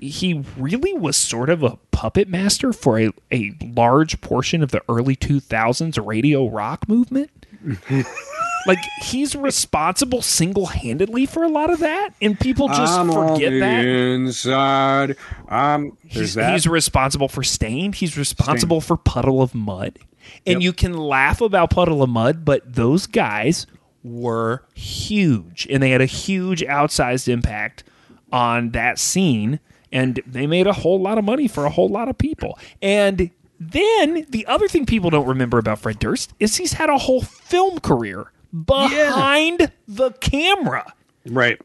he 0.00 0.44
really 0.56 0.92
was 0.92 1.16
sort 1.16 1.48
of 1.48 1.62
a 1.62 1.78
puppet 2.02 2.26
master 2.26 2.72
for 2.72 2.98
a, 2.98 3.10
a 3.30 3.52
large 3.62 4.20
portion 4.20 4.60
of 4.60 4.72
the 4.72 4.82
early 4.88 5.14
2000s 5.14 6.04
radio 6.04 6.48
rock 6.48 6.88
movement. 6.88 7.30
like 8.66 8.80
he's 9.02 9.36
responsible 9.36 10.20
single-handedly 10.20 11.26
for 11.26 11.44
a 11.44 11.48
lot 11.48 11.70
of 11.70 11.78
that? 11.78 12.08
And 12.20 12.38
people 12.40 12.66
just 12.66 12.92
forget 13.06 13.52
that? 13.60 13.84
inside. 13.84 15.16
Um, 15.48 15.96
he's, 16.04 16.34
he's 16.34 16.66
responsible 16.66 17.28
for 17.28 17.44
Staind? 17.44 17.94
He's 17.94 18.18
responsible 18.18 18.80
for 18.80 18.96
Puddle 18.96 19.40
of 19.40 19.54
Mudd. 19.54 20.00
And 20.44 20.60
you 20.60 20.72
can 20.72 20.94
laugh 20.94 21.40
about 21.40 21.70
Puddle 21.70 22.02
of 22.02 22.10
Mudd, 22.10 22.44
but 22.44 22.62
those 22.74 23.06
guys 23.06 23.68
were 24.02 24.64
huge. 24.74 25.68
And 25.70 25.80
they 25.80 25.90
had 25.90 26.00
a 26.00 26.06
huge 26.06 26.62
outsized 26.62 27.28
impact 27.28 27.84
on 28.32 28.70
that 28.70 28.98
scene, 28.98 29.60
and 29.92 30.20
they 30.26 30.46
made 30.46 30.66
a 30.66 30.72
whole 30.72 31.00
lot 31.00 31.18
of 31.18 31.24
money 31.24 31.46
for 31.46 31.64
a 31.64 31.70
whole 31.70 31.88
lot 31.88 32.08
of 32.08 32.16
people. 32.18 32.58
And 32.80 33.30
then 33.60 34.26
the 34.30 34.46
other 34.46 34.66
thing 34.68 34.86
people 34.86 35.10
don't 35.10 35.26
remember 35.28 35.58
about 35.58 35.78
Fred 35.78 35.98
Durst 35.98 36.32
is 36.40 36.56
he's 36.56 36.72
had 36.72 36.90
a 36.90 36.98
whole 36.98 37.22
film 37.22 37.78
career 37.80 38.32
behind 38.52 39.70
the 39.86 40.10
camera. 40.20 40.92
Right. 41.26 41.60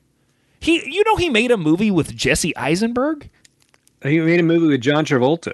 He, 0.59 0.83
you 0.91 1.03
know, 1.05 1.15
he 1.15 1.29
made 1.29 1.51
a 1.51 1.57
movie 1.57 1.91
with 1.91 2.15
Jesse 2.15 2.55
Eisenberg. 2.57 3.29
He 4.03 4.19
made 4.19 4.39
a 4.39 4.43
movie 4.43 4.67
with 4.67 4.81
John 4.81 5.05
Travolta. 5.05 5.53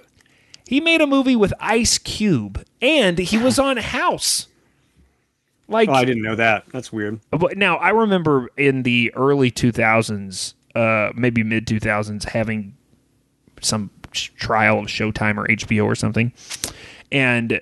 He 0.67 0.79
made 0.81 1.01
a 1.01 1.07
movie 1.07 1.35
with 1.35 1.53
Ice 1.59 1.97
Cube, 1.97 2.63
and 2.81 3.17
he 3.19 3.37
was 3.37 3.59
on 3.59 3.77
House. 3.77 4.47
Like, 5.67 5.89
Oh, 5.89 5.93
I 5.93 6.05
didn't 6.05 6.23
know 6.23 6.35
that. 6.35 6.65
That's 6.71 6.91
weird. 6.91 7.19
but 7.31 7.57
now 7.57 7.77
I 7.77 7.89
remember 7.89 8.49
in 8.57 8.83
the 8.83 9.13
early 9.15 9.51
2000s, 9.51 10.53
uh, 10.75 11.11
maybe 11.15 11.43
mid 11.43 11.65
2000s, 11.67 12.23
having 12.25 12.75
some 13.61 13.89
trial 14.11 14.79
of 14.79 14.85
Showtime 14.87 15.37
or 15.37 15.47
HBO 15.47 15.85
or 15.85 15.95
something, 15.95 16.33
and 17.11 17.61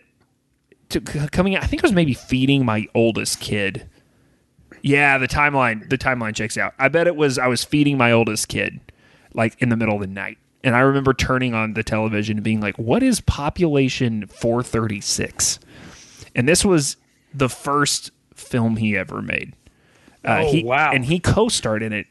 to, 0.90 1.00
coming 1.02 1.56
out, 1.56 1.64
I 1.64 1.68
think 1.68 1.80
it 1.82 1.84
was 1.84 1.94
maybe 1.94 2.14
feeding 2.14 2.66
my 2.66 2.88
oldest 2.94 3.40
kid. 3.40 3.88
Yeah, 4.82 5.18
the 5.18 5.28
timeline, 5.28 5.90
the 5.90 5.98
timeline 5.98 6.36
checks 6.36 6.58
out. 6.58 6.74
I 6.80 6.88
bet 6.88 7.08
it 7.08 7.16
was 7.16 7.38
I 7.38 7.48
was 7.48 7.64
feeding 7.64 7.98
my 7.98 8.12
oldest 8.12 8.48
kid, 8.48 8.80
like 9.34 9.62
in 9.62 9.70
the 9.70 9.78
middle 9.78 9.96
of 9.96 10.02
the 10.02 10.08
night, 10.08 10.38
and 10.64 10.76
I 10.76 10.80
remember 10.80 11.14
turning 11.14 11.54
on 11.54 11.74
the 11.76 11.84
television 11.84 12.38
and 12.38 12.44
being 12.44 12.62
like, 12.62 12.78
"What 12.78 13.04
is 13.04 13.22
population 13.22 14.26
436?" 14.28 15.60
And 16.36 16.48
this 16.48 16.66
was 16.66 16.98
the 17.34 17.50
first 17.50 18.12
film 18.34 18.78
he 18.78 18.98
ever 18.98 19.22
made. 19.22 19.54
Uh, 20.26 20.44
Oh, 20.46 20.52
he, 20.52 20.64
wow. 20.64 20.92
And 20.92 21.06
he 21.06 21.20
co-starred 21.20 21.84
in 21.84 21.94
it. 21.94 22.08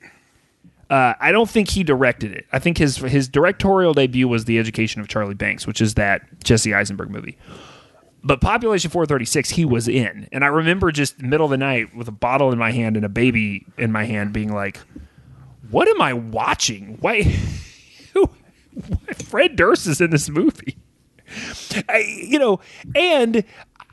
Uh, 0.91 1.15
I 1.21 1.31
don't 1.31 1.49
think 1.49 1.71
he 1.71 1.85
directed 1.85 2.33
it. 2.33 2.47
I 2.53 2.59
think 2.59 2.77
his 2.77 2.97
his 2.97 3.29
directorial 3.29 3.95
debut 3.95 4.27
was 4.27 4.45
The 4.45 4.59
Education 4.59 5.01
of 5.01 5.07
Charlie 5.07 5.35
Banks, 5.35 5.65
which 5.65 5.81
is 5.81 5.95
that 5.95 6.23
Jesse 6.43 6.75
Eisenberg 6.75 7.11
movie. 7.11 7.39
But 8.25 8.41
Population 8.41 8.91
436, 8.91 9.51
he 9.51 9.65
was 9.65 9.89
in, 9.89 10.29
and 10.33 10.45
I 10.45 10.49
remember 10.49 10.91
just 10.91 11.23
middle 11.23 11.47
of 11.47 11.51
the 11.53 11.57
night 11.57 11.95
with 11.95 12.09
a 12.09 12.13
bottle 12.13 12.53
in 12.53 12.59
my 12.59 12.73
hand 12.73 12.97
and 12.97 13.07
a 13.07 13.09
baby 13.09 13.65
in 13.79 13.93
my 13.93 14.05
hand, 14.05 14.33
being 14.33 14.53
like, 14.53 14.79
"What 15.71 15.87
am 15.89 16.03
I 16.03 16.13
watching? 16.13 16.99
Why, 17.01 17.23
Fred 19.15 19.55
Durst 19.55 19.87
is 19.87 20.01
in 20.01 20.11
this 20.11 20.29
movie?" 20.29 20.77
I, 21.89 21.99
you 22.27 22.41
know, 22.41 22.59
and 22.97 23.45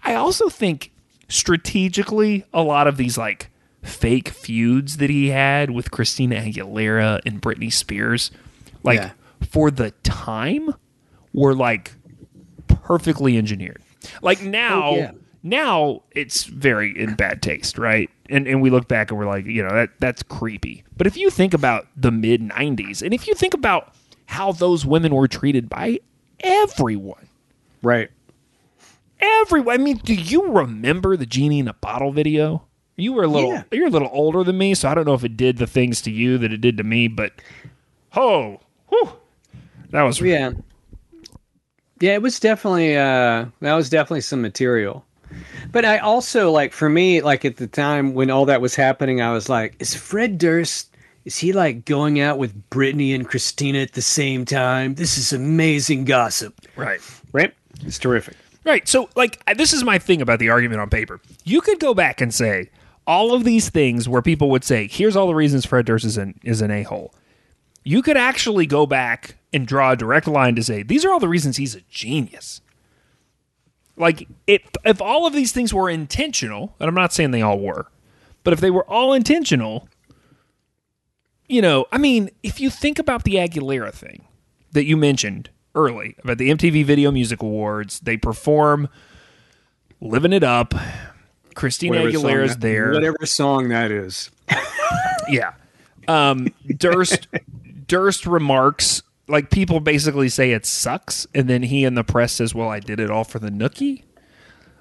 I 0.04 0.16
also 0.16 0.50
think 0.50 0.92
strategically, 1.30 2.44
a 2.54 2.64
lot 2.64 2.88
of 2.88 2.98
these 2.98 3.20
like 3.20 3.52
fake 3.84 4.30
feuds 4.30 4.98
that 4.98 5.10
he 5.10 5.30
had 5.30 5.72
with 5.72 5.92
Christina 5.92 6.36
Aguilera 6.38 7.22
and 7.26 7.42
Britney 7.42 7.72
Spears, 7.72 8.32
like 8.84 9.00
Yeah. 9.00 9.12
for 9.50 9.72
the 9.72 9.92
time, 10.04 10.74
were 11.34 11.54
like 11.56 11.94
perfectly 12.68 13.38
engineered. 13.38 13.82
Like 14.22 14.40
oh, 14.42 14.48
now, 14.48 14.84
Oh, 14.90 14.96
yeah. 14.96 15.12
now 15.44 16.04
it's 16.12 16.44
very 16.46 16.98
in 16.98 17.16
bad 17.16 17.42
taste, 17.42 17.78
right? 17.78 18.10
And 18.30 18.48
and 18.48 18.62
we 18.62 18.70
look 18.70 18.88
back 18.88 19.10
and 19.12 19.18
we're 19.20 19.26
like, 19.28 19.46
you 19.46 19.64
know, 19.64 19.74
that 19.74 19.92
that's 20.00 20.24
creepy. 20.24 20.84
But 20.98 21.08
if 21.08 21.16
you 21.18 21.30
think 21.30 21.54
about 21.54 21.88
the 21.96 22.12
mid 22.12 22.42
'90s, 22.42 23.02
and 23.02 23.14
if 23.14 23.28
you 23.28 23.34
think 23.36 23.54
about 23.54 23.94
how 24.26 24.52
those 24.52 24.86
women 24.86 25.14
were 25.16 25.28
treated 25.28 25.70
by 25.70 26.00
everyone, 26.42 27.28
Right. 27.82 28.10
everyone. 29.20 29.74
I 29.74 29.78
mean, 29.84 29.98
do 30.04 30.14
you 30.14 30.48
remember 30.52 31.16
the 31.18 31.26
genie 31.26 31.60
in 31.60 31.68
a 31.68 31.74
bottle 31.74 32.12
video? 32.12 32.64
You 32.98 33.14
were 33.14 33.24
a 33.24 33.28
little, 33.28 33.52
Yeah. 33.54 33.64
you're 33.72 33.88
a 33.88 33.92
little 33.92 34.10
older 34.12 34.44
than 34.44 34.58
me, 34.58 34.74
so 34.74 34.90
I 34.90 34.96
don't 34.96 35.06
know 35.06 35.14
if 35.14 35.24
it 35.24 35.38
did 35.38 35.58
the 35.58 35.68
things 35.68 36.02
to 36.02 36.12
you 36.12 36.38
that 36.40 36.52
it 36.52 36.62
did 36.62 36.78
to 36.78 36.84
me. 36.84 37.08
But 37.08 37.32
oh, 38.16 38.60
whew, 38.90 39.12
that 39.92 40.02
was 40.02 40.20
Yeah. 40.20 40.52
Yeah, 42.00 42.14
it 42.14 42.22
was 42.22 42.40
definitely 42.40 42.96
uh 42.98 43.46
that 43.62 43.74
was 43.76 43.90
definitely 43.90 44.22
some 44.22 44.42
material. 44.42 45.06
But 45.72 45.84
I 45.86 45.98
also 46.00 46.52
like 46.52 46.74
for 46.74 46.90
me, 46.90 47.22
like 47.22 47.46
at 47.46 47.58
the 47.58 47.68
time 47.68 48.14
when 48.14 48.30
all 48.32 48.46
that 48.46 48.62
was 48.62 48.76
happening, 48.76 49.22
I 49.22 49.32
was 49.32 49.50
like, 49.50 49.76
is 49.80 49.94
Fred 49.96 50.38
Durst 50.38 50.90
is 51.26 51.38
he 51.38 51.52
like 51.54 51.84
going 51.86 52.20
out 52.22 52.38
with 52.38 52.70
Britney 52.70 53.14
and 53.14 53.28
Christina 53.28 53.80
at 53.80 53.92
the 53.94 54.02
same 54.02 54.46
time? 54.46 54.96
This 54.96 55.18
is 55.18 55.34
amazing 55.34 56.06
gossip. 56.06 56.56
right. 56.78 57.00
Right? 57.34 57.54
It's 57.86 58.00
terrific. 58.00 58.36
Right. 58.64 58.88
So, 58.88 59.10
like, 59.16 59.44
this 59.58 59.72
is 59.74 59.84
my 59.84 60.00
thing 60.00 60.22
about 60.22 60.40
the 60.40 60.50
argument 60.50 60.82
on 60.82 60.90
paper. 60.90 61.20
You 61.44 61.62
could 61.62 61.80
go 61.80 61.94
back 61.94 62.22
and 62.22 62.34
say 62.34 62.70
all 63.08 63.34
of 63.34 63.46
these 63.46 63.70
things 63.70 64.08
where 64.08 64.22
people 64.22 64.52
would 64.52 64.64
say, 64.64 64.88
"Here's 64.88 65.16
all 65.16 65.28
the 65.28 65.34
reasons 65.34 65.66
Fred 65.66 65.86
Durst 65.86 66.06
is 66.06 66.18
an 66.18 66.40
is 66.44 66.62
an 66.62 66.70
a 66.70 66.84
hole." 66.84 67.16
You 67.84 68.02
could 68.02 68.18
actually 68.18 68.66
go 68.66 68.86
back 68.86 69.38
and 69.54 69.66
draw 69.66 69.94
a 69.94 69.96
direct 69.96 70.28
line 70.28 70.56
to 70.56 70.64
say 70.64 70.84
these 70.84 71.06
are 71.06 71.12
all 71.12 71.20
the 71.20 71.30
reasons 71.30 71.58
he's 71.58 71.74
a 71.74 71.82
genius. 71.90 72.62
Like, 73.96 74.28
it, 74.46 74.62
if 74.86 75.02
all 75.02 75.26
of 75.26 75.34
these 75.34 75.52
things 75.52 75.74
were 75.74 75.90
intentional, 75.90 76.76
and 76.80 76.88
I'm 76.88 76.94
not 76.94 77.14
saying 77.14 77.32
they 77.32 77.42
all 77.42 77.60
were, 77.60 77.88
but 78.44 78.54
if 78.54 78.60
they 78.60 78.70
were 78.70 78.88
all 78.88 79.14
intentional, 79.14 79.90
you 81.48 81.62
know, 81.64 81.86
I 81.92 81.98
mean, 81.98 82.30
if 82.44 82.60
you 82.60 82.70
think 82.70 83.00
about 83.00 83.24
the 83.24 83.36
Aguilera 83.36 83.92
thing 83.92 84.26
that 84.74 84.86
you 84.86 84.98
mentioned 84.98 85.50
early 85.74 86.16
about 86.24 86.38
the 86.38 86.50
MTV 86.52 86.86
Video 86.86 87.10
Music 87.10 87.42
Awards, 87.42 88.00
they 88.02 88.18
perform 88.18 88.90
"Living 90.00 90.34
It 90.34 90.44
Up." 90.44 90.76
Christina 91.58 91.98
Aguilera's 91.98 92.52
that- 92.52 92.62
there. 92.62 92.92
Whatever 92.92 93.26
song 93.26 93.70
that 93.70 93.92
is. 93.92 94.32
Yeah. 95.30 95.52
Um, 96.08 96.54
Durst 96.78 97.28
Durst 97.86 98.26
remarks 98.26 99.04
like 99.28 99.50
people 99.50 99.82
basically 99.82 100.30
say 100.30 100.52
it 100.54 100.66
sucks, 100.66 101.28
and 101.36 101.50
then 101.50 101.64
he 101.64 101.84
in 101.84 101.96
the 101.96 102.04
press 102.06 102.32
says, 102.32 102.56
"Well, 102.56 102.70
I 102.70 102.80
did 102.80 103.02
it 103.02 103.12
all 103.12 103.26
for 103.26 103.38
the 103.40 103.50
nookie." 103.50 104.04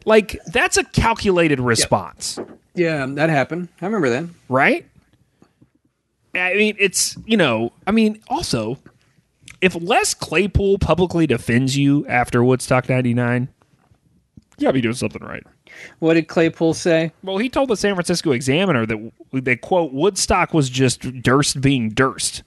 Like 0.05 0.39
that's 0.53 0.77
a 0.77 0.85
calculated 0.85 1.59
response, 1.59 2.39
Yeah, 2.75 3.07
that 3.09 3.29
happened. 3.29 3.71
I 3.83 3.87
remember 3.87 4.09
that. 4.11 4.27
right? 4.49 4.87
I 6.33 6.55
mean, 6.55 6.77
it's 6.79 7.17
you 7.27 7.37
know, 7.37 7.73
I 7.89 7.91
mean, 7.91 8.21
also, 8.29 8.79
if 9.61 9.75
Les 9.75 10.15
Claypool 10.15 10.79
publicly 10.79 11.27
defends 11.27 11.77
you 11.77 12.07
after 12.07 12.45
Woodstock 12.45 12.89
'99, 12.89 13.49
you 14.59 14.63
gotta 14.63 14.75
be 14.75 14.81
doing 14.81 14.95
something 14.95 15.25
right. 15.25 15.43
What 15.99 16.15
did 16.15 16.29
Claypool 16.29 16.75
say? 16.75 17.13
Well, 17.23 17.39
he 17.39 17.49
told 17.49 17.69
the 17.69 17.77
San 17.77 17.95
Francisco 17.95 18.33
Examiner 18.33 18.87
that 18.87 19.13
they 19.33 19.57
quote 19.57 19.93
Woodstock 19.93 20.55
was 20.55 20.71
just 20.71 21.23
Durst 21.23 21.61
being 21.61 21.91
Durst. 21.91 22.43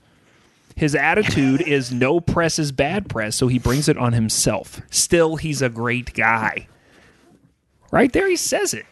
His 0.76 0.96
attitude 0.96 1.62
is 1.62 1.92
no 1.92 2.22
press 2.22 2.58
is 2.58 2.72
bad 2.72 3.10
press, 3.10 3.36
so 3.36 3.48
he 3.48 3.60
brings 3.60 3.90
it 3.90 3.98
on 3.98 4.14
himself. 4.14 4.82
Still, 4.90 5.36
he's 5.36 5.62
a 5.62 5.68
great 5.70 6.14
guy. 6.14 6.68
Right 7.92 8.14
there, 8.14 8.30
he 8.30 8.38
says 8.38 8.74
it. 8.74 8.86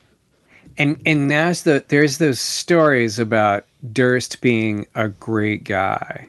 And 0.77 1.01
and 1.05 1.27
now's 1.27 1.63
the 1.63 1.83
there's 1.87 2.17
those 2.17 2.39
stories 2.39 3.19
about 3.19 3.65
Durst 3.93 4.41
being 4.41 4.85
a 4.95 5.07
great 5.07 5.63
guy, 5.63 6.27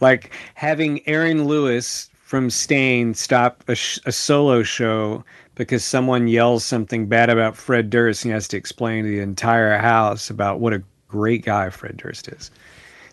like 0.00 0.32
having 0.54 1.06
Aaron 1.06 1.44
Lewis 1.44 2.10
from 2.26 2.50
Staind 2.50 3.16
stop 3.16 3.62
a, 3.68 3.74
sh- 3.74 4.00
a 4.04 4.12
solo 4.12 4.62
show 4.62 5.24
because 5.56 5.84
someone 5.84 6.28
yells 6.28 6.64
something 6.64 7.06
bad 7.06 7.28
about 7.28 7.56
Fred 7.56 7.90
Durst 7.90 8.24
and 8.24 8.30
he 8.30 8.34
has 8.34 8.46
to 8.48 8.56
explain 8.56 9.04
to 9.04 9.10
the 9.10 9.20
entire 9.20 9.76
house 9.78 10.30
about 10.30 10.60
what 10.60 10.72
a 10.72 10.82
great 11.08 11.44
guy 11.44 11.70
Fred 11.70 11.96
Durst 11.96 12.28
is. 12.28 12.50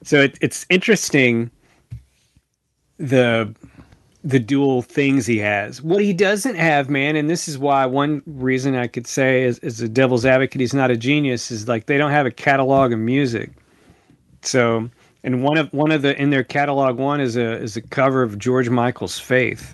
So 0.04 0.22
it, 0.22 0.38
it's 0.42 0.66
interesting 0.70 1.50
the 2.98 3.54
the 4.26 4.40
dual 4.40 4.82
things 4.82 5.26
he 5.26 5.38
has. 5.40 5.82
What 5.82 6.02
he 6.02 6.14
doesn't 6.14 6.56
have, 6.56 6.90
man, 6.90 7.18
and 7.18 7.30
this 7.30 7.50
is 7.50 7.58
why 7.58 7.86
one 7.86 8.22
reason 8.26 8.74
I 8.74 8.88
could 8.88 9.06
say 9.06 9.44
as, 9.44 9.60
as 9.60 9.82
a 9.82 9.90
devil's 9.90 10.26
advocate 10.26 10.62
he's 10.62 10.74
not 10.74 10.92
a 10.92 10.96
genius 10.96 11.52
is 11.52 11.68
like 11.68 11.88
they 11.88 11.98
don't 11.98 12.12
have 12.12 12.26
a 12.26 12.32
catalog 12.32 12.94
of 12.94 13.00
music. 13.00 13.52
So 14.42 14.90
and 15.24 15.44
one 15.44 15.58
of 15.58 15.72
one 15.74 15.92
of 15.92 16.02
the 16.02 16.20
in 16.22 16.30
their 16.30 16.44
catalog 16.44 16.98
one 16.98 17.22
is 17.22 17.38
a 17.38 17.58
is 17.62 17.78
a 17.78 17.82
cover 17.82 18.22
of 18.22 18.38
George 18.38 18.70
Michael's 18.70 19.18
Faith. 19.18 19.74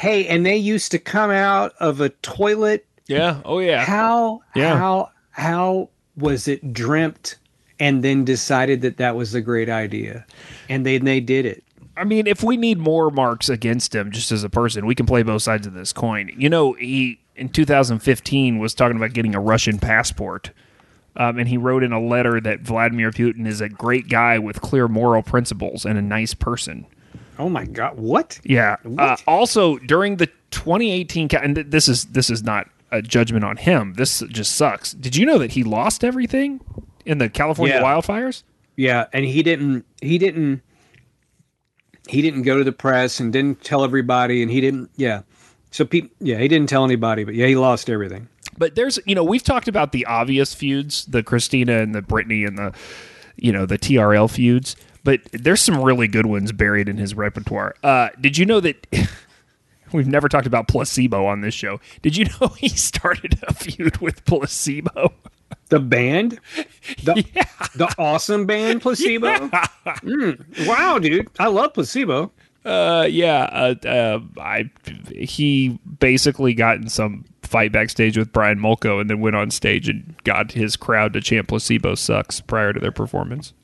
Hey, 0.00 0.26
and 0.26 0.44
they 0.46 0.56
used 0.56 0.90
to 0.92 0.98
come 0.98 1.30
out 1.30 1.72
of 1.78 2.00
a 2.00 2.08
toilet 2.08 2.86
Yeah. 3.06 3.40
Oh 3.44 3.58
yeah. 3.60 3.84
how 3.84 4.40
Yeah. 4.54 4.76
how 4.76 5.10
how 5.30 5.88
was 6.16 6.48
it 6.48 6.72
dreamt 6.72 7.36
and 7.78 8.02
then 8.02 8.24
decided 8.24 8.82
that 8.82 8.96
that 8.98 9.14
was 9.16 9.34
a 9.34 9.40
great 9.40 9.68
idea 9.70 10.26
and 10.68 10.84
then 10.84 11.04
they 11.04 11.20
did 11.20 11.46
it 11.46 11.62
I 11.96 12.04
mean, 12.04 12.26
if 12.26 12.42
we 12.42 12.56
need 12.56 12.78
more 12.78 13.10
marks 13.10 13.50
against 13.50 13.94
him 13.94 14.10
just 14.10 14.32
as 14.32 14.42
a 14.42 14.48
person, 14.48 14.86
we 14.86 14.94
can 14.94 15.04
play 15.04 15.22
both 15.22 15.42
sides 15.42 15.66
of 15.66 15.74
this 15.74 15.92
coin. 15.92 16.30
You 16.34 16.48
know, 16.48 16.72
he 16.72 17.20
in 17.36 17.50
2015 17.50 18.58
was 18.58 18.72
talking 18.72 18.96
about 18.96 19.12
getting 19.12 19.34
a 19.34 19.40
Russian 19.40 19.78
passport. 19.78 20.50
Um, 21.16 21.38
and 21.38 21.46
he 21.48 21.58
wrote 21.58 21.82
in 21.82 21.92
a 21.92 22.00
letter 22.00 22.40
that 22.40 22.60
Vladimir 22.60 23.10
Putin 23.10 23.46
is 23.46 23.60
a 23.60 23.68
great 23.68 24.08
guy 24.08 24.38
with 24.38 24.62
clear 24.62 24.88
moral 24.88 25.22
principles 25.22 25.84
and 25.84 25.98
a 25.98 26.02
nice 26.02 26.32
person. 26.32 26.86
Oh 27.40 27.48
my 27.48 27.64
god 27.64 27.98
what 27.98 28.38
Yeah. 28.44 28.76
Uh, 28.98 29.16
also, 29.26 29.78
during 29.78 30.16
the 30.16 30.26
2018, 30.50 31.28
ca- 31.28 31.38
and 31.42 31.54
th- 31.54 31.66
this 31.70 31.88
is 31.88 32.04
this 32.06 32.28
is 32.30 32.42
not 32.42 32.68
a 32.92 33.00
judgment 33.02 33.44
on 33.44 33.56
him. 33.56 33.94
This 33.94 34.20
just 34.28 34.56
sucks. 34.56 34.92
Did 34.92 35.16
you 35.16 35.24
know 35.24 35.38
that 35.38 35.52
he 35.52 35.62
lost 35.64 36.02
everything 36.04 36.60
in 37.06 37.18
the 37.18 37.28
California 37.28 37.76
Yeah. 37.76 37.82
wildfires? 37.82 38.42
Yeah, 38.76 39.06
and 39.12 39.24
he 39.24 39.42
didn't. 39.42 39.84
He 40.02 40.18
didn't. 40.18 40.62
He 42.08 42.22
didn't 42.22 42.42
go 42.42 42.58
to 42.58 42.64
the 42.64 42.72
press 42.72 43.20
and 43.20 43.32
didn't 43.32 43.62
tell 43.62 43.84
everybody, 43.84 44.42
and 44.42 44.50
he 44.50 44.60
didn't. 44.60 44.90
Yeah. 44.96 45.22
So 45.70 45.84
people. 45.84 46.10
Yeah, 46.20 46.38
he 46.38 46.48
didn't 46.48 46.68
tell 46.68 46.84
anybody, 46.84 47.24
but 47.24 47.34
yeah, 47.34 47.46
he 47.46 47.56
lost 47.56 47.88
everything. 47.88 48.28
But 48.58 48.74
there's, 48.74 48.98
you 49.06 49.14
know, 49.14 49.24
we've 49.24 49.42
talked 49.42 49.68
about 49.68 49.92
the 49.92 50.04
obvious 50.06 50.52
feuds, 50.52 51.04
the 51.06 51.22
Christina 51.22 51.78
and 51.78 51.94
the 51.94 52.02
Britney 52.02 52.46
and 52.46 52.58
the, 52.58 52.72
you 53.36 53.52
know, 53.52 53.64
the 53.64 53.78
TRL 53.78 54.28
feuds. 54.28 54.76
But 55.02 55.20
there's 55.32 55.60
some 55.60 55.82
really 55.82 56.08
good 56.08 56.26
ones 56.26 56.52
buried 56.52 56.88
in 56.88 56.96
his 56.98 57.14
repertoire. 57.14 57.74
Uh, 57.82 58.10
did 58.20 58.36
you 58.38 58.46
know 58.46 58.60
that? 58.60 58.86
We've 59.92 60.06
never 60.06 60.28
talked 60.28 60.46
about 60.46 60.68
placebo 60.68 61.26
on 61.26 61.40
this 61.40 61.54
show. 61.54 61.80
Did 62.02 62.16
you 62.16 62.26
know 62.26 62.48
he 62.56 62.68
started 62.68 63.40
a 63.42 63.54
feud 63.54 63.98
with 63.98 64.24
placebo? 64.24 65.12
The 65.68 65.80
band, 65.80 66.38
the 67.02 67.24
yeah. 67.34 67.44
the 67.74 67.92
awesome 67.98 68.46
band 68.46 68.82
placebo. 68.82 69.28
Yeah. 69.28 69.66
Mm, 69.86 70.66
wow, 70.66 70.98
dude, 70.98 71.28
I 71.38 71.48
love 71.48 71.74
placebo. 71.74 72.32
Uh, 72.64 73.06
yeah, 73.08 73.44
uh, 73.52 73.88
uh, 73.88 74.20
I 74.38 74.70
he 75.14 75.78
basically 75.98 76.54
got 76.54 76.76
in 76.76 76.88
some 76.88 77.24
fight 77.42 77.72
backstage 77.72 78.18
with 78.18 78.32
Brian 78.32 78.58
Molko 78.58 79.00
and 79.00 79.08
then 79.08 79.20
went 79.20 79.34
on 79.34 79.50
stage 79.50 79.88
and 79.88 80.14
got 80.24 80.52
his 80.52 80.76
crowd 80.76 81.12
to 81.14 81.20
chant 81.20 81.48
placebo 81.48 81.94
sucks 81.94 82.40
prior 82.40 82.72
to 82.72 82.80
their 82.80 82.92
performance. 82.92 83.54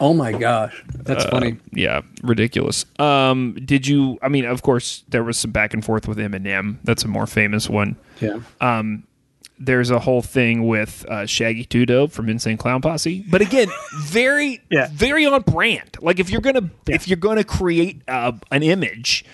Oh 0.00 0.14
my 0.14 0.32
gosh, 0.32 0.82
that's 0.94 1.26
uh, 1.26 1.30
funny. 1.30 1.58
Yeah, 1.72 2.00
ridiculous. 2.22 2.86
Um, 2.98 3.58
did 3.64 3.86
you? 3.86 4.18
I 4.22 4.28
mean, 4.28 4.46
of 4.46 4.62
course, 4.62 5.04
there 5.08 5.22
was 5.22 5.38
some 5.38 5.50
back 5.50 5.74
and 5.74 5.84
forth 5.84 6.08
with 6.08 6.16
Eminem. 6.16 6.78
That's 6.84 7.04
a 7.04 7.08
more 7.08 7.26
famous 7.26 7.68
one. 7.68 7.96
Yeah. 8.20 8.40
Um, 8.62 9.04
there's 9.58 9.90
a 9.90 9.98
whole 9.98 10.22
thing 10.22 10.66
with 10.66 11.04
uh, 11.06 11.26
Shaggy 11.26 11.66
Two 11.66 11.84
Dope 11.84 12.12
from 12.12 12.30
Insane 12.30 12.56
Clown 12.56 12.80
Posse, 12.80 13.26
but 13.28 13.42
again, 13.42 13.68
very, 14.00 14.62
yeah. 14.70 14.88
very 14.90 15.26
on 15.26 15.42
brand. 15.42 15.98
Like 16.00 16.18
if 16.18 16.30
you're 16.30 16.40
gonna 16.40 16.70
yeah. 16.86 16.94
if 16.94 17.06
you're 17.06 17.18
gonna 17.18 17.44
create 17.44 18.00
uh, 18.08 18.32
an 18.50 18.62
image, 18.62 19.24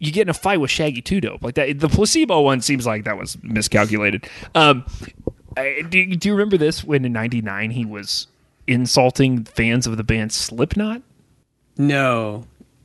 you 0.00 0.10
get 0.10 0.22
in 0.22 0.28
a 0.28 0.34
fight 0.34 0.60
with 0.60 0.72
Shaggy 0.72 1.02
Two 1.02 1.20
Dope 1.20 1.44
like 1.44 1.54
that. 1.54 1.78
The 1.78 1.88
placebo 1.88 2.40
one 2.40 2.60
seems 2.62 2.84
like 2.84 3.04
that 3.04 3.16
was 3.16 3.38
miscalculated. 3.44 4.28
Um, 4.56 4.84
I, 5.56 5.82
do, 5.88 6.16
do 6.16 6.28
you 6.28 6.34
remember 6.34 6.56
this 6.56 6.82
when 6.82 7.04
in 7.04 7.12
'99 7.12 7.70
he 7.70 7.84
was 7.84 8.26
insulting 8.70 9.44
fans 9.44 9.86
of 9.86 9.96
the 9.96 10.04
band 10.04 10.32
Slipknot? 10.32 11.02
No. 11.76 12.44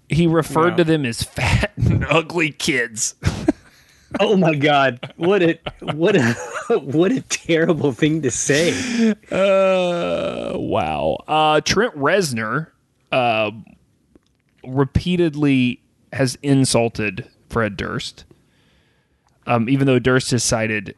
He 0.10 0.28
referred 0.28 0.72
no. 0.72 0.78
to 0.78 0.84
them 0.84 1.06
as 1.06 1.24
fat 1.24 1.74
and 1.78 2.06
ugly 2.06 2.52
kids. 2.52 3.16
oh 4.20 4.36
my 4.38 4.56
god. 4.56 5.14
What 5.18 5.42
a 5.44 5.60
what 5.82 6.16
a 6.16 6.34
what 6.80 7.12
a 7.12 7.22
terrible 7.22 7.92
thing 7.92 8.22
to 8.24 8.32
say. 8.32 9.14
Uh 9.32 10.58
wow. 10.58 11.18
Uh 11.28 11.62
Trent 11.62 11.96
Reznor 11.96 12.68
uh 13.12 13.52
repeatedly 14.66 15.82
has 16.14 16.38
insulted 16.42 17.30
Fred 17.50 17.78
Durst. 17.78 18.26
Um, 19.48 19.70
even 19.70 19.86
though 19.86 20.00
Durst 20.00 20.32
has 20.32 20.44
cited 20.44 20.96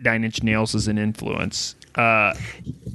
Nine 0.00 0.24
Inch 0.24 0.42
Nails 0.42 0.74
as 0.74 0.88
an 0.88 0.98
influence. 0.98 1.76
Uh, 1.98 2.32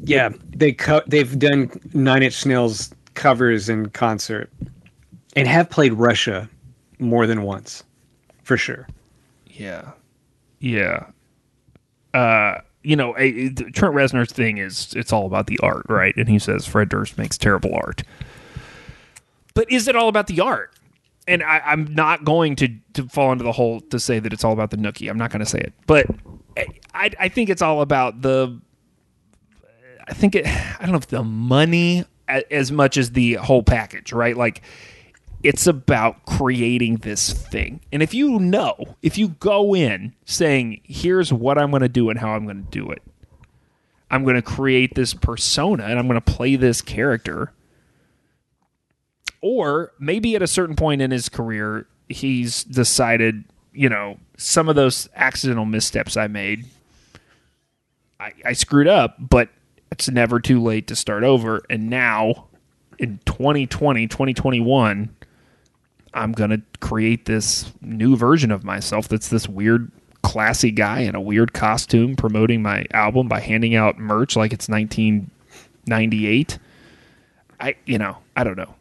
yeah, 0.05 0.29
they 0.55 0.71
co- 0.71 1.03
they've 1.05 1.37
done 1.37 1.69
Nine 1.93 2.23
Inch 2.23 2.45
Nails 2.45 2.93
covers 3.13 3.69
in 3.69 3.89
concert, 3.89 4.49
and 5.35 5.47
have 5.47 5.69
played 5.69 5.93
Russia 5.93 6.49
more 6.99 7.27
than 7.27 7.43
once, 7.43 7.83
for 8.43 8.55
sure. 8.55 8.87
Yeah, 9.45 9.91
yeah. 10.59 11.07
Uh, 12.13 12.61
you 12.83 12.95
know, 12.95 13.15
a, 13.17 13.47
a, 13.47 13.49
Trent 13.51 13.93
Reznor's 13.93 14.31
thing 14.31 14.57
is 14.57 14.93
it's 14.95 15.11
all 15.11 15.25
about 15.25 15.47
the 15.47 15.59
art, 15.61 15.85
right? 15.89 16.15
And 16.15 16.29
he 16.29 16.39
says 16.39 16.65
Fred 16.65 16.89
Durst 16.89 17.17
makes 17.17 17.37
terrible 17.37 17.75
art. 17.75 18.03
But 19.53 19.71
is 19.71 19.87
it 19.87 19.95
all 19.95 20.07
about 20.07 20.27
the 20.27 20.39
art? 20.39 20.71
And 21.27 21.43
I, 21.43 21.61
am 21.65 21.93
not 21.93 22.25
going 22.25 22.55
to, 22.57 22.67
to 22.93 23.07
fall 23.07 23.31
into 23.31 23.43
the 23.43 23.51
hole 23.51 23.79
to 23.81 23.99
say 23.99 24.19
that 24.19 24.33
it's 24.33 24.43
all 24.43 24.51
about 24.51 24.71
the 24.71 24.77
nookie. 24.77 25.09
I'm 25.09 25.17
not 25.17 25.31
going 25.31 25.39
to 25.39 25.45
say 25.45 25.59
it, 25.59 25.73
but 25.87 26.05
I, 26.93 27.11
I 27.19 27.29
think 27.29 27.49
it's 27.49 27.61
all 27.61 27.81
about 27.81 28.21
the 28.21 28.59
I 30.07 30.13
think 30.13 30.35
it, 30.35 30.45
I 30.47 30.77
don't 30.81 30.91
know 30.91 30.97
if 30.97 31.07
the 31.07 31.23
money 31.23 32.05
as 32.27 32.71
much 32.71 32.97
as 32.97 33.11
the 33.11 33.33
whole 33.35 33.63
package, 33.63 34.13
right? 34.13 34.35
Like 34.35 34.61
it's 35.43 35.67
about 35.67 36.25
creating 36.25 36.97
this 36.97 37.31
thing. 37.31 37.81
And 37.91 38.01
if 38.01 38.13
you 38.13 38.39
know, 38.39 38.95
if 39.01 39.17
you 39.17 39.29
go 39.29 39.75
in 39.75 40.13
saying, 40.25 40.81
here's 40.83 41.33
what 41.33 41.57
I'm 41.57 41.69
going 41.69 41.81
to 41.81 41.89
do 41.89 42.09
and 42.09 42.17
how 42.17 42.31
I'm 42.31 42.45
going 42.45 42.63
to 42.63 42.71
do 42.71 42.89
it, 42.89 43.01
I'm 44.09 44.23
going 44.23 44.35
to 44.35 44.41
create 44.41 44.95
this 44.95 45.13
persona 45.13 45.83
and 45.83 45.99
I'm 45.99 46.07
going 46.07 46.21
to 46.21 46.33
play 46.33 46.55
this 46.55 46.81
character. 46.81 47.51
Or 49.41 49.91
maybe 49.99 50.35
at 50.35 50.41
a 50.41 50.47
certain 50.47 50.75
point 50.75 51.01
in 51.01 51.11
his 51.11 51.27
career, 51.27 51.87
he's 52.07 52.63
decided, 52.63 53.43
you 53.73 53.89
know, 53.89 54.17
some 54.37 54.69
of 54.69 54.75
those 54.75 55.09
accidental 55.15 55.65
missteps 55.65 56.15
I 56.15 56.27
made, 56.27 56.65
I, 58.19 58.31
I 58.45 58.53
screwed 58.53 58.87
up, 58.87 59.17
but 59.19 59.49
it's 59.93 60.09
never 60.09 60.39
too 60.39 60.59
late 60.59 60.87
to 60.87 60.95
start 60.95 61.23
over. 61.23 61.61
And 61.69 61.87
now 61.87 62.47
in 62.97 63.19
2020, 63.25 64.07
2021, 64.07 65.15
I'm 66.15 66.31
going 66.31 66.49
to 66.49 66.63
create 66.79 67.25
this 67.25 67.71
new 67.79 68.15
version 68.15 68.49
of 68.49 68.63
myself 68.63 69.07
that's 69.07 69.29
this 69.29 69.47
weird, 69.47 69.91
classy 70.23 70.71
guy 70.71 71.01
in 71.01 71.13
a 71.13 71.21
weird 71.21 71.53
costume 71.53 72.15
promoting 72.15 72.63
my 72.63 72.85
album 72.91 73.27
by 73.27 73.39
handing 73.39 73.75
out 73.75 73.99
merch 73.99 74.35
like 74.35 74.51
it's 74.51 74.67
1998. 74.67 76.57
I, 77.59 77.75
you 77.85 77.99
know, 77.99 78.17
I 78.35 78.43
don't 78.43 78.57
know. 78.57 78.73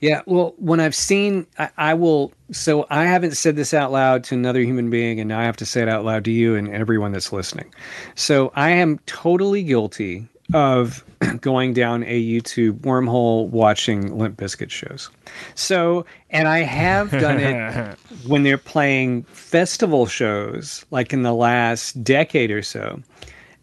Yeah, 0.00 0.22
well, 0.26 0.54
when 0.58 0.78
I've 0.80 0.94
seen, 0.94 1.46
I, 1.58 1.70
I, 1.76 1.94
will. 1.94 2.32
So 2.52 2.86
I 2.88 3.04
haven't 3.04 3.36
said 3.36 3.56
this 3.56 3.74
out 3.74 3.90
loud 3.90 4.22
to 4.24 4.34
another 4.34 4.60
human 4.60 4.90
being, 4.90 5.18
and 5.18 5.28
now 5.28 5.40
I 5.40 5.44
have 5.44 5.56
to 5.56 5.66
say 5.66 5.82
it 5.82 5.88
out 5.88 6.04
loud 6.04 6.24
to 6.26 6.30
you 6.30 6.54
and 6.54 6.68
everyone 6.68 7.12
that's 7.12 7.32
listening. 7.32 7.72
So 8.14 8.52
I 8.54 8.70
am 8.70 8.98
totally 9.06 9.62
guilty 9.62 10.28
of 10.54 11.04
going 11.40 11.72
down 11.74 12.04
a 12.04 12.22
YouTube 12.22 12.80
wormhole 12.80 13.48
watching 13.48 14.16
Limp 14.16 14.38
Bizkit 14.38 14.70
shows. 14.70 15.10
So, 15.54 16.06
and 16.30 16.48
I 16.48 16.60
have 16.60 17.10
done 17.10 17.40
it 17.40 17.98
when 18.26 18.44
they're 18.44 18.56
playing 18.56 19.24
festival 19.24 20.06
shows, 20.06 20.84
like 20.90 21.12
in 21.12 21.22
the 21.22 21.34
last 21.34 22.02
decade 22.04 22.50
or 22.50 22.62
so, 22.62 23.02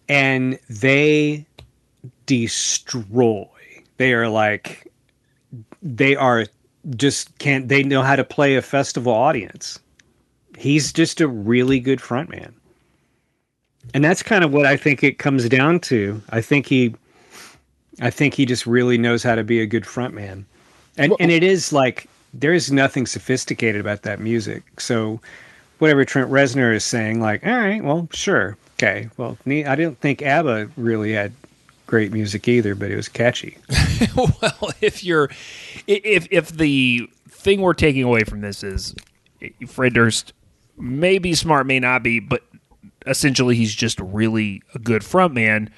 and 0.10 0.60
they 0.70 1.46
destroy. 2.26 3.48
They 3.98 4.14
are 4.14 4.28
like 4.28 4.92
they 5.86 6.16
are 6.16 6.46
just 6.98 7.38
can't 7.38 7.70
they 7.70 7.84
know 7.84 8.02
how 8.02 8.16
to 8.16 8.24
play 8.24 8.56
a 8.56 8.62
festival 8.62 9.14
audience. 9.14 9.80
He's 10.58 10.92
just 10.92 11.22
a 11.22 11.28
really 11.28 11.80
good 11.80 12.00
frontman. 12.00 12.52
And 13.94 14.04
that's 14.04 14.24
kind 14.24 14.44
of 14.44 14.52
what 14.52 14.66
I 14.66 14.76
think 14.76 15.04
it 15.04 15.20
comes 15.20 15.48
down 15.48 15.80
to. 15.82 16.22
I 16.30 16.42
think 16.42 16.66
he 16.66 16.96
I 18.02 18.10
think 18.10 18.34
he 18.34 18.46
just 18.46 18.66
really 18.66 18.98
knows 18.98 19.24
how 19.24 19.36
to 19.36 19.44
be 19.44 19.62
a 19.62 19.66
good 19.66 19.84
frontman. 19.84 20.44
And 20.98 21.12
well, 21.12 21.18
and 21.20 21.32
it 21.32 21.44
is 21.44 21.72
like 21.72 22.10
there 22.34 22.54
is 22.54 22.72
nothing 22.72 23.06
sophisticated 23.06 23.80
about 23.80 24.02
that 24.02 24.20
music. 24.20 24.80
So 24.80 25.22
whatever 25.80 26.04
Trent 26.04 26.32
Reznor 26.32 26.74
is 26.74 26.84
saying, 26.84 27.22
like, 27.22 27.46
all 27.46 27.58
right, 27.58 27.84
well, 27.84 28.08
sure, 28.12 28.58
okay. 28.78 29.10
Well, 29.18 29.38
I 29.46 29.76
didn't 29.76 30.00
think 30.00 30.22
ABBA 30.22 30.72
really 30.78 31.14
had 31.14 31.34
great 31.88 32.12
music 32.12 32.48
either, 32.48 32.76
but 32.76 32.92
it 32.92 32.96
was 32.96 33.08
catchy. 33.08 33.58
well, 34.16 34.72
if 34.82 35.04
you're 35.04 35.30
if 35.88 36.28
if 36.32 36.50
the 36.50 37.10
thing 37.30 37.62
we're 37.62 37.74
taking 37.74 38.04
away 38.04 38.24
from 38.24 38.42
this 38.42 38.64
is 38.64 38.96
Fred 39.68 39.94
Durst 39.94 40.34
may 40.78 41.18
be 41.18 41.34
smart, 41.34 41.66
may 41.68 41.80
not 41.80 42.04
be, 42.04 42.20
but 42.20 42.44
essentially 43.06 43.56
he's 43.56 43.74
just 43.74 44.00
really 44.00 44.62
a 44.74 44.80
good 44.80 45.02
frontman. 45.02 45.70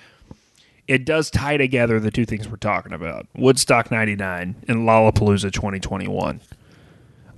It 0.88 1.04
does 1.04 1.30
tie 1.30 1.58
together 1.58 2.00
the 2.00 2.12
two 2.12 2.26
things 2.26 2.48
we're 2.48 2.58
talking 2.58 2.94
about: 2.94 3.28
Woodstock 3.36 3.92
'99 3.92 4.56
and 4.68 4.80
Lollapalooza 4.80 5.52
2021. 5.52 6.40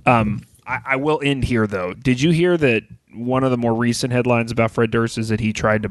Um, 0.06 0.42
I, 0.66 0.80
I 0.86 0.96
will 0.96 1.20
end 1.22 1.44
here 1.44 1.66
though. 1.66 1.92
Did 1.94 2.20
you 2.20 2.30
hear 2.30 2.56
that 2.56 2.84
one 3.12 3.42
of 3.42 3.50
the 3.50 3.58
more 3.58 3.74
recent 3.74 4.12
headlines 4.12 4.52
about 4.52 4.70
Fred 4.70 4.90
Durst 4.90 5.18
is 5.18 5.28
that 5.30 5.40
he 5.40 5.52
tried 5.52 5.82
to 5.82 5.90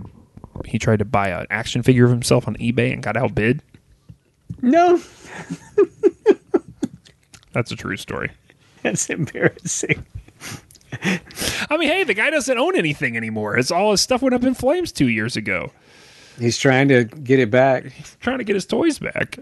he 0.66 0.80
tried 0.80 1.00
to 1.00 1.06
buy 1.06 1.30
an 1.30 1.48
action 1.50 1.84
figure 1.84 2.06
of 2.06 2.12
himself 2.12 2.48
on 2.48 2.56
eBay 2.56 2.94
and 2.94 3.04
got 3.04 3.18
outbid? 3.18 3.62
No. 4.62 5.02
That's 7.54 7.72
a 7.72 7.76
true 7.76 7.98
story. 7.98 8.32
That's 8.84 9.10
embarrassing. 9.10 10.06
I 11.70 11.78
mean, 11.78 11.90
hey, 11.90 12.04
the 12.04 12.14
guy 12.14 12.30
doesn't 12.30 12.58
own 12.58 12.76
anything 12.76 13.16
anymore. 13.16 13.58
It's 13.58 13.72
all 13.72 13.92
his 13.92 14.02
stuff 14.02 14.22
went 14.22 14.34
up 14.34 14.44
in 14.44 14.54
flames 14.54 14.92
two 14.92 15.08
years 15.08 15.36
ago. 15.36 15.72
He's 16.40 16.58
trying 16.58 16.88
to 16.88 17.04
get 17.04 17.40
it 17.40 17.52
back. 17.52 17.86
He's 17.86 18.16
trying 18.22 18.38
to 18.38 18.44
get 18.44 18.56
his 18.56 18.66
toys 18.66 18.98
back. 18.98 19.38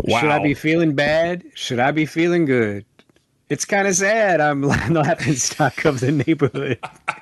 Wow. 0.00 0.20
Should 0.20 0.30
I 0.30 0.42
be 0.42 0.54
feeling 0.54 0.94
bad? 0.94 1.44
Should 1.54 1.78
I 1.78 1.90
be 1.90 2.06
feeling 2.06 2.46
good? 2.46 2.84
It's 3.52 3.66
kind 3.66 3.86
of 3.86 3.94
sad. 3.94 4.40
I'm 4.40 4.60
the 4.62 4.68
laughing 4.68 5.34
stock 5.34 5.84
of 5.84 6.00
the 6.00 6.10
neighborhood. 6.10 6.78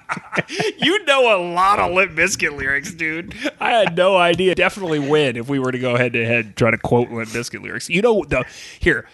you 0.79 1.05
know 1.05 1.37
a 1.37 1.43
lot 1.43 1.81
of 1.81 1.93
Limp 1.93 2.13
Bizkit 2.13 2.57
lyrics, 2.57 2.95
dude. 2.95 3.35
I 3.59 3.71
had 3.71 3.97
no 3.97 4.17
idea. 4.17 4.55
Definitely 4.55 5.01
win 5.01 5.37
if 5.37 5.49
we 5.49 5.59
were 5.59 5.73
to 5.73 5.79
go 5.79 5.97
head 5.97 6.13
to 6.13 6.25
head 6.25 6.55
try 6.57 6.71
to 6.71 6.79
quote 6.79 7.11
Limp 7.11 7.31
Bizkit 7.31 7.63
lyrics. 7.63 7.89
You 7.89 8.03
know 8.03 8.25
the 8.29 8.45
here. 8.79 9.09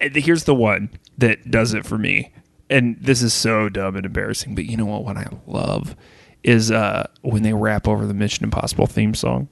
Here's 0.00 0.44
the 0.44 0.54
one 0.54 0.90
that 1.18 1.50
does 1.50 1.74
it 1.74 1.84
for 1.84 1.98
me, 1.98 2.32
and 2.70 2.96
this 3.00 3.22
is 3.22 3.32
so 3.34 3.68
dumb 3.68 3.96
and 3.96 4.06
embarrassing. 4.06 4.54
But 4.54 4.66
you 4.66 4.76
know 4.76 4.86
what? 4.86 5.04
What 5.04 5.16
I 5.16 5.28
love 5.46 5.96
is 6.42 6.70
uh, 6.70 7.08
when 7.22 7.42
they 7.42 7.52
rap 7.52 7.88
over 7.88 8.06
the 8.06 8.14
Mission 8.14 8.44
Impossible 8.44 8.86
theme 8.86 9.14
song. 9.14 9.48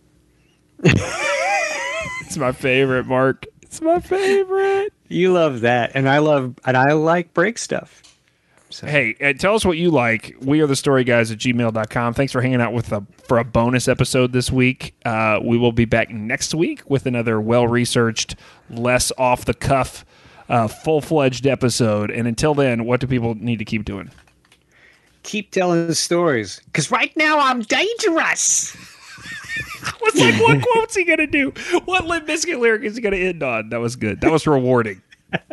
it's 0.84 2.36
my 2.36 2.52
favorite, 2.52 3.06
Mark. 3.06 3.46
It's 3.62 3.80
my 3.80 4.00
favorite. 4.00 4.92
You 5.08 5.32
love 5.32 5.60
that, 5.62 5.92
and 5.94 6.08
I 6.08 6.18
love 6.18 6.54
and 6.64 6.76
I 6.76 6.92
like 6.92 7.34
break 7.34 7.58
stuff. 7.58 8.02
So. 8.70 8.86
Hey, 8.86 9.16
uh, 9.22 9.32
tell 9.32 9.54
us 9.54 9.64
what 9.64 9.78
you 9.78 9.90
like. 9.90 10.36
We 10.40 10.60
are 10.60 10.66
the 10.66 10.76
story 10.76 11.04
guys 11.04 11.30
at 11.30 11.38
gmail.com. 11.38 12.14
Thanks 12.14 12.32
for 12.32 12.42
hanging 12.42 12.60
out 12.60 12.72
with 12.72 12.92
a, 12.92 13.06
for 13.26 13.38
a 13.38 13.44
bonus 13.44 13.86
episode 13.86 14.32
this 14.32 14.50
week. 14.50 14.94
Uh, 15.04 15.38
we 15.42 15.56
will 15.56 15.72
be 15.72 15.84
back 15.84 16.10
next 16.10 16.54
week 16.54 16.82
with 16.90 17.06
another 17.06 17.40
well 17.40 17.68
researched, 17.68 18.34
less 18.68 19.12
off 19.16 19.44
the 19.44 19.54
cuff, 19.54 20.04
uh, 20.48 20.68
full 20.68 21.00
fledged 21.00 21.46
episode. 21.46 22.10
And 22.10 22.26
until 22.26 22.54
then, 22.54 22.84
what 22.84 23.00
do 23.00 23.06
people 23.06 23.34
need 23.34 23.58
to 23.58 23.64
keep 23.64 23.84
doing? 23.84 24.10
Keep 25.22 25.50
telling 25.50 25.86
the 25.86 25.94
stories. 25.94 26.60
Because 26.66 26.90
right 26.90 27.14
now 27.16 27.38
I'm 27.38 27.62
dangerous. 27.62 28.76
What's 29.98 30.18
like, 30.18 30.40
what 30.40 30.62
quote's 30.62 30.96
he 30.96 31.04
going 31.04 31.18
to 31.18 31.26
do? 31.26 31.52
What 31.84 32.06
Limp 32.06 32.26
Bizkit 32.26 32.58
lyric 32.58 32.82
is 32.82 32.96
he 32.96 33.02
going 33.02 33.14
to 33.14 33.20
end 33.20 33.42
on? 33.42 33.70
That 33.70 33.80
was 33.80 33.96
good. 33.96 34.20
That 34.20 34.30
was 34.30 34.46
rewarding. 34.46 35.02